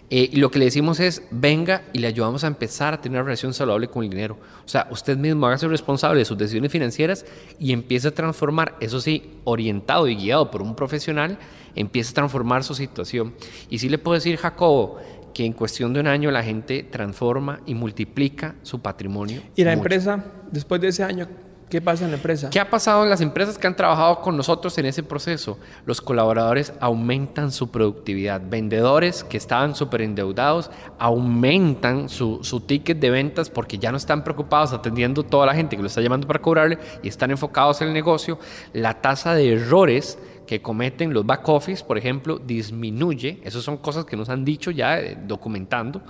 Eh, 0.09 0.29
y 0.31 0.37
lo 0.37 0.49
que 0.49 0.59
le 0.59 0.65
decimos 0.65 1.01
es, 1.01 1.23
venga 1.31 1.83
y 1.91 1.99
le 1.99 2.07
ayudamos 2.07 2.45
a 2.45 2.47
empezar 2.47 2.93
a 2.93 3.01
tener 3.01 3.17
una 3.19 3.25
relación 3.25 3.53
saludable 3.53 3.89
con 3.89 4.05
el 4.05 4.09
dinero. 4.09 4.37
O 4.65 4.69
sea, 4.69 4.87
usted 4.89 5.17
mismo 5.17 5.47
hágase 5.47 5.67
responsable 5.67 6.19
de 6.19 6.25
sus 6.25 6.37
decisiones 6.37 6.71
financieras 6.71 7.25
y 7.59 7.73
empiece 7.73 8.07
a 8.07 8.11
transformar, 8.11 8.75
eso 8.79 9.01
sí, 9.01 9.39
orientado 9.43 10.07
y 10.07 10.15
guiado 10.15 10.49
por 10.49 10.61
un 10.61 10.75
profesional, 10.75 11.37
empiece 11.75 12.11
a 12.11 12.13
transformar 12.13 12.63
su 12.63 12.73
situación. 12.73 13.35
Y 13.69 13.79
sí 13.79 13.89
le 13.89 13.97
puedo 13.97 14.15
decir, 14.15 14.37
Jacobo, 14.37 14.97
que 15.37 15.45
en 15.45 15.53
cuestión 15.53 15.93
de 15.93 15.99
un 15.99 16.07
año 16.07 16.31
la 16.31 16.41
gente 16.41 16.81
transforma 16.81 17.59
y 17.67 17.75
multiplica 17.75 18.55
su 18.63 18.81
patrimonio. 18.81 19.43
¿Y 19.55 19.63
la 19.63 19.71
empresa, 19.71 20.25
después 20.51 20.81
de 20.81 20.87
ese 20.87 21.03
año, 21.03 21.27
¿Qué 21.69 21.81
pasa 21.81 22.05
en 22.05 22.11
la 22.11 22.17
empresa? 22.17 22.49
¿Qué 22.49 22.61
ha 22.61 22.69
pasado 22.69 23.03
en 23.03 23.09
las 23.09 23.19
empresas 23.19 23.57
que 23.57 23.67
han 23.67 23.75
trabajado 23.75 24.21
con 24.21 24.37
nosotros 24.37 24.77
en 24.77 24.85
ese 24.85 25.03
proceso? 25.03 25.59
Los 25.85 25.99
colaboradores 25.99 26.71
aumentan 26.79 27.51
su 27.51 27.71
productividad. 27.71 28.41
Vendedores 28.49 29.25
que 29.25 29.35
estaban 29.35 29.75
súper 29.75 30.01
endeudados 30.01 30.71
aumentan 30.97 32.07
su, 32.07 32.39
su, 32.41 32.61
ticket 32.61 32.99
de 32.99 33.09
ventas 33.09 33.49
porque 33.49 33.77
ya 33.77 33.91
no 33.91 33.97
están 33.97 34.23
preocupados 34.23 34.71
atendiendo 34.71 35.23
toda 35.23 35.45
la 35.45 35.53
gente 35.53 35.75
que 35.75 35.81
lo 35.81 35.89
está 35.89 35.99
llamando 35.99 36.25
para 36.25 36.41
cobrarle 36.41 36.79
y 37.03 37.09
están 37.09 37.31
enfocados 37.31 37.81
en 37.81 37.89
el 37.89 37.93
negocio. 37.93 38.39
La 38.71 39.01
tasa 39.01 39.35
de 39.35 39.51
errores 39.51 40.17
que 40.47 40.61
cometen 40.61 41.13
los 41.13 41.25
back 41.25 41.47
office, 41.49 41.83
por 41.83 41.97
ejemplo, 41.97 42.39
disminuye. 42.39 43.39
Esas 43.43 43.63
son 43.63 43.77
cosas 43.77 44.05
que 44.05 44.17
nos 44.17 44.29
han 44.29 44.43
dicho 44.43 44.71
ya 44.71 44.99
eh, 44.99 45.17
documentando. 45.27 46.01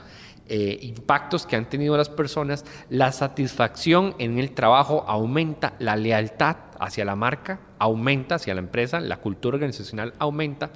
Eh, 0.49 0.79
impactos 0.83 1.45
que 1.45 1.57
han 1.57 1.67
tenido 1.67 1.97
las 1.97 2.07
personas, 2.07 2.63
la 2.89 3.11
satisfacción 3.11 4.15
en 4.17 4.39
el 4.39 4.51
trabajo 4.51 5.03
aumenta, 5.05 5.73
la 5.79 5.97
lealtad 5.97 6.55
hacia 6.79 7.03
la 7.03 7.17
marca 7.17 7.59
aumenta, 7.79 8.35
hacia 8.35 8.53
la 8.53 8.61
empresa, 8.61 9.01
la 9.01 9.17
cultura 9.17 9.55
organizacional 9.55 10.13
aumenta. 10.19 10.69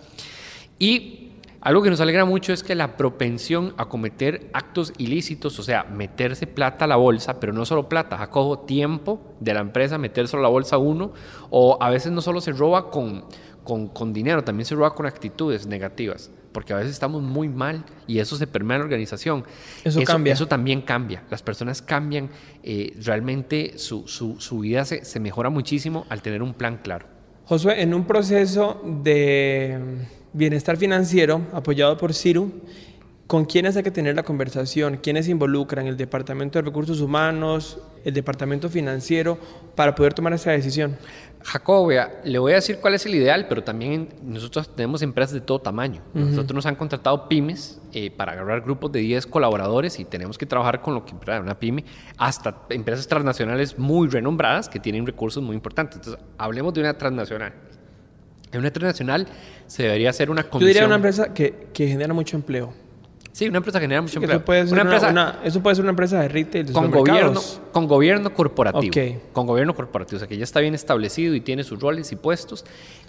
Y 0.77 1.31
algo 1.61 1.83
que 1.83 1.91
nos 1.91 2.01
alegra 2.01 2.25
mucho 2.25 2.53
es 2.53 2.63
que 2.63 2.73
la 2.73 2.97
propensión 2.97 3.75
a 3.77 3.85
cometer 3.85 4.49
actos 4.51 4.93
ilícitos, 4.97 5.59
o 5.59 5.63
sea, 5.63 5.83
meterse 5.83 6.47
plata 6.47 6.85
a 6.85 6.87
la 6.87 6.95
bolsa, 6.95 7.39
pero 7.39 7.53
no 7.53 7.65
solo 7.65 7.87
plata, 7.87 8.17
Jacobo, 8.17 8.59
tiempo 8.61 9.21
de 9.39 9.53
la 9.53 9.59
empresa, 9.59 9.99
meterse 9.99 10.35
a 10.35 10.39
la 10.39 10.47
bolsa 10.47 10.79
uno, 10.79 11.13
o 11.51 11.77
a 11.79 11.91
veces 11.91 12.11
no 12.11 12.21
solo 12.21 12.41
se 12.41 12.51
roba 12.51 12.89
con, 12.89 13.25
con, 13.63 13.87
con 13.87 14.13
dinero, 14.13 14.43
también 14.43 14.65
se 14.65 14.75
roba 14.75 14.93
con 14.95 15.05
actitudes 15.05 15.67
negativas 15.67 16.31
porque 16.51 16.73
a 16.73 16.77
veces 16.77 16.91
estamos 16.91 17.21
muy 17.21 17.49
mal 17.49 17.83
y 18.07 18.19
eso 18.19 18.35
se 18.35 18.47
permea 18.47 18.75
en 18.75 18.81
la 18.81 18.85
organización. 18.85 19.43
Eso, 19.83 20.03
cambia. 20.03 20.33
Eso 20.33 20.47
también 20.47 20.81
cambia. 20.81 21.23
Las 21.29 21.41
personas 21.41 21.81
cambian, 21.81 22.29
eh, 22.63 22.93
realmente 23.03 23.77
su, 23.77 24.07
su, 24.07 24.39
su 24.39 24.59
vida 24.59 24.85
se, 24.85 25.05
se, 25.05 25.19
mejora 25.19 25.49
muchísimo 25.49 26.05
al 26.09 26.21
tener 26.21 26.41
un 26.43 26.53
plan 26.53 26.79
claro. 26.83 27.05
Josué, 27.45 27.81
en 27.81 27.93
un 27.93 28.05
proceso 28.05 28.81
de 28.85 29.79
bienestar 30.33 30.77
financiero 30.77 31.41
apoyado 31.53 31.97
por 31.97 32.13
CIRU, 32.13 32.51
¿con 33.27 33.45
quiénes 33.45 33.75
hay 33.75 33.83
que 33.83 33.91
tener 33.91 34.15
la 34.15 34.23
conversación? 34.23 34.97
¿Quiénes 34.97 35.25
se 35.25 35.31
involucran? 35.31 35.87
¿El 35.87 35.97
Departamento 35.97 36.59
de 36.59 36.63
Recursos 36.63 37.01
Humanos? 37.01 37.79
¿El 38.05 38.13
Departamento 38.13 38.69
Financiero? 38.69 39.37
Para 39.75 39.95
poder 39.95 40.13
tomar 40.13 40.33
esa 40.33 40.51
decisión. 40.51 40.97
Jacobo, 41.43 41.89
le 42.23 42.39
voy 42.39 42.51
a 42.51 42.55
decir 42.55 42.79
cuál 42.79 42.93
es 42.93 43.05
el 43.05 43.15
ideal, 43.15 43.47
pero 43.47 43.63
también 43.63 44.09
nosotros 44.23 44.73
tenemos 44.75 45.01
empresas 45.01 45.33
de 45.33 45.41
todo 45.41 45.59
tamaño. 45.59 46.01
Nosotros 46.13 46.55
nos 46.55 46.65
han 46.65 46.75
contratado 46.75 47.27
pymes 47.27 47.81
eh, 47.93 48.11
para 48.11 48.33
agarrar 48.33 48.61
grupos 48.61 48.91
de 48.91 48.99
10 48.99 49.27
colaboradores 49.27 49.99
y 49.99 50.05
tenemos 50.05 50.37
que 50.37 50.45
trabajar 50.45 50.81
con 50.81 50.93
lo 50.93 51.05
que 51.05 51.13
una 51.39 51.59
pyme, 51.59 51.85
hasta 52.17 52.63
empresas 52.69 53.07
transnacionales 53.07 53.77
muy 53.77 54.07
renombradas 54.07 54.67
que 54.69 54.79
tienen 54.79 55.05
recursos 55.05 55.41
muy 55.41 55.55
importantes. 55.55 55.97
Entonces, 55.97 56.23
hablemos 56.37 56.73
de 56.73 56.81
una 56.81 56.97
transnacional. 56.97 57.53
En 58.51 58.59
una 58.59 58.71
transnacional 58.71 59.27
se 59.67 59.83
debería 59.83 60.09
hacer 60.09 60.29
una 60.29 60.43
comisión. 60.43 60.61
Yo 60.61 60.67
diría 60.67 60.85
una 60.85 60.95
empresa 60.95 61.33
que, 61.33 61.69
que 61.73 61.87
genera 61.87 62.13
mucho 62.13 62.35
empleo. 62.35 62.73
Sí, 63.31 63.47
una 63.47 63.57
empresa 63.57 63.79
genera 63.79 64.01
mucho 64.01 64.19
empleo. 64.19 64.37
Eso 64.37 64.45
puede, 64.45 64.67
ser 64.67 64.73
una, 64.73 64.81
empresa, 64.81 65.39
eso 65.43 65.61
puede 65.61 65.75
ser 65.75 65.83
una 65.83 65.91
empresa 65.91 66.19
de 66.19 66.27
retail, 66.27 66.71
con 66.73 66.91
gobierno, 66.91 67.39
con 67.71 67.87
gobierno 67.87 68.33
corporativo. 68.33 68.93
Con 69.31 69.47
gobierno 69.47 69.73
corporativo, 69.73 70.17
o 70.17 70.19
sea 70.19 70.27
que 70.27 70.37
ya 70.37 70.43
está 70.43 70.59
bien 70.59 70.73
establecido 70.73 71.33
y 71.33 71.41
tiene 71.41 71.63
sus 71.63 71.79
roles 71.79 72.11
y 72.11 72.17
puestos. 72.17 72.65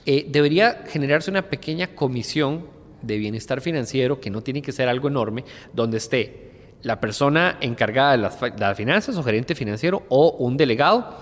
Eh, 0.07 0.27
debería 0.29 0.85
generarse 0.87 1.31
una 1.31 1.43
pequeña 1.43 1.89
comisión 1.95 2.67
de 3.03 3.17
bienestar 3.19 3.61
financiero 3.61 4.21
que 4.21 4.31
no 4.31 4.43
tiene 4.43 4.63
que 4.63 4.71
ser 4.71 4.89
algo 4.89 5.09
enorme, 5.09 5.45
donde 5.73 5.97
esté 5.97 6.53
la 6.83 7.01
persona 7.01 7.59
encargada 7.61 8.13
de 8.13 8.19
las, 8.19 8.41
de 8.41 8.53
las 8.59 8.77
finanzas 8.77 9.17
o 9.17 9.23
gerente 9.25 9.55
financiero 9.57 10.03
o 10.09 10.37
un 10.39 10.57
delegado, 10.57 11.17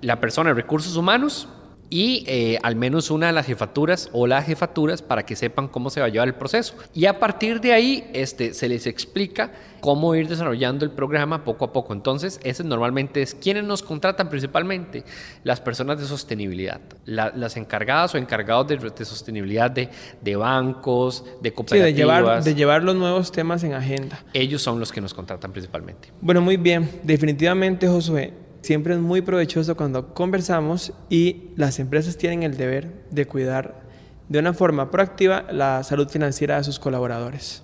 la 0.00 0.18
persona 0.18 0.50
de 0.50 0.54
recursos 0.54 0.96
humanos 0.96 1.48
y 1.92 2.24
eh, 2.26 2.58
al 2.62 2.74
menos 2.74 3.10
una 3.10 3.26
de 3.26 3.34
las 3.34 3.44
jefaturas 3.44 4.08
o 4.14 4.26
las 4.26 4.46
jefaturas 4.46 5.02
para 5.02 5.26
que 5.26 5.36
sepan 5.36 5.68
cómo 5.68 5.90
se 5.90 6.00
va 6.00 6.06
a 6.06 6.08
llevar 6.08 6.26
el 6.26 6.34
proceso. 6.34 6.74
Y 6.94 7.04
a 7.04 7.20
partir 7.20 7.60
de 7.60 7.74
ahí 7.74 8.10
este, 8.14 8.54
se 8.54 8.66
les 8.66 8.86
explica 8.86 9.52
cómo 9.80 10.14
ir 10.14 10.26
desarrollando 10.26 10.86
el 10.86 10.90
programa 10.90 11.44
poco 11.44 11.66
a 11.66 11.72
poco. 11.74 11.92
Entonces, 11.92 12.40
ese 12.44 12.64
normalmente 12.64 13.20
es 13.20 13.34
quienes 13.34 13.64
nos 13.64 13.82
contratan 13.82 14.30
principalmente, 14.30 15.04
las 15.44 15.60
personas 15.60 15.98
de 15.98 16.06
sostenibilidad, 16.06 16.80
las 17.04 17.58
encargadas 17.58 18.14
o 18.14 18.18
encargados 18.18 18.68
de, 18.68 19.04
sostenibilidad 19.04 19.70
de, 19.70 19.90
de, 20.22 20.36
bancos, 20.36 21.26
de 21.42 21.52
cooperativas. 21.52 21.88
Sí, 21.88 21.92
de 21.92 21.98
llevar, 21.98 22.42
de 22.42 22.54
llevar 22.54 22.84
los 22.84 22.94
nuevos 22.94 23.32
temas 23.32 23.64
en 23.64 23.74
agenda. 23.74 24.24
Ellos 24.32 24.62
son 24.62 24.80
los 24.80 24.90
que 24.92 25.02
nos 25.02 25.12
contratan 25.12 25.52
principalmente. 25.52 26.08
Bueno, 26.22 26.40
muy 26.40 26.56
bien. 26.56 26.88
Definitivamente, 27.02 27.86
Josué, 27.86 28.32
siempre 28.62 28.94
es 28.94 29.00
muy 29.00 29.20
provechoso 29.20 29.76
cuando 29.76 30.14
conversamos 30.14 30.92
y 31.10 31.50
las 31.56 31.78
empresas 31.78 32.16
tienen 32.16 32.42
el 32.42 32.56
deber 32.56 33.04
de 33.10 33.26
cuidar 33.26 33.82
de 34.28 34.38
una 34.38 34.54
forma 34.54 34.90
proactiva 34.90 35.44
la 35.50 35.82
salud 35.82 36.08
financiera 36.08 36.56
de 36.56 36.64
sus 36.64 36.78
colaboradores. 36.78 37.62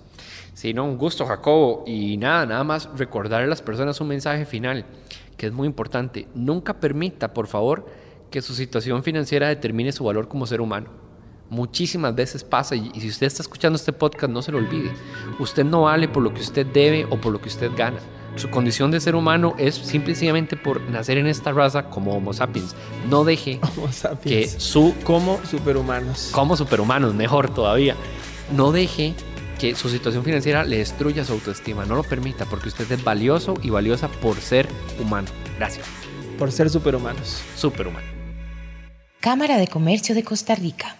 Sí, 0.53 0.73
no, 0.73 0.85
un 0.85 0.97
gusto, 0.97 1.25
Jacobo. 1.25 1.83
Y 1.87 2.17
nada, 2.17 2.45
nada 2.45 2.63
más 2.63 2.89
recordar 2.97 3.41
a 3.41 3.47
las 3.47 3.61
personas 3.61 3.99
un 4.01 4.09
mensaje 4.09 4.45
final 4.45 4.85
que 5.37 5.47
es 5.47 5.53
muy 5.53 5.67
importante. 5.67 6.27
Nunca 6.35 6.79
permita, 6.81 7.33
por 7.33 7.47
favor, 7.47 7.87
que 8.29 8.41
su 8.41 8.53
situación 8.53 9.01
financiera 9.01 9.47
determine 9.47 9.93
su 9.93 10.03
valor 10.03 10.27
como 10.27 10.45
ser 10.45 10.59
humano. 10.59 10.89
Muchísimas 11.49 12.13
veces 12.13 12.43
pasa 12.43 12.75
y, 12.75 12.91
y 12.93 12.99
si 12.99 13.07
usted 13.07 13.25
está 13.25 13.41
escuchando 13.41 13.77
este 13.77 13.93
podcast, 13.93 14.31
no 14.31 14.41
se 14.41 14.51
lo 14.51 14.57
olvide. 14.57 14.91
Usted 15.39 15.63
no 15.63 15.83
vale 15.83 16.09
por 16.09 16.21
lo 16.21 16.33
que 16.33 16.41
usted 16.41 16.65
debe 16.67 17.05
o 17.09 17.19
por 17.19 17.31
lo 17.31 17.41
que 17.41 17.47
usted 17.47 17.71
gana 17.75 17.99
su 18.35 18.49
condición 18.49 18.91
de 18.91 18.99
ser 18.99 19.15
humano 19.15 19.55
es 19.57 19.75
simplemente 19.75 20.55
por 20.55 20.81
nacer 20.81 21.17
en 21.17 21.27
esta 21.27 21.51
raza 21.51 21.83
como 21.83 22.15
Homo 22.15 22.33
sapiens. 22.33 22.75
No 23.09 23.23
deje 23.23 23.59
que 24.23 24.47
su... 24.47 24.93
Como 25.03 25.39
superhumanos. 25.45 26.29
Como 26.31 26.55
superhumanos, 26.55 27.13
mejor 27.13 27.53
todavía. 27.53 27.95
No 28.55 28.71
deje 28.71 29.13
que 29.59 29.75
su 29.75 29.89
situación 29.89 30.23
financiera 30.23 30.63
le 30.63 30.77
destruya 30.77 31.25
su 31.25 31.33
autoestima. 31.33 31.85
No 31.85 31.95
lo 31.95 32.03
permita 32.03 32.45
porque 32.45 32.69
usted 32.69 32.89
es 32.91 33.03
valioso 33.03 33.55
y 33.61 33.69
valiosa 33.69 34.07
por 34.07 34.37
ser 34.37 34.67
humano. 34.99 35.27
Gracias. 35.57 35.85
Por 36.37 36.51
ser 36.51 36.69
superhumanos. 36.69 37.41
Superhumano. 37.55 38.07
Cámara 39.19 39.57
de 39.57 39.67
Comercio 39.67 40.15
de 40.15 40.23
Costa 40.23 40.55
Rica. 40.55 40.95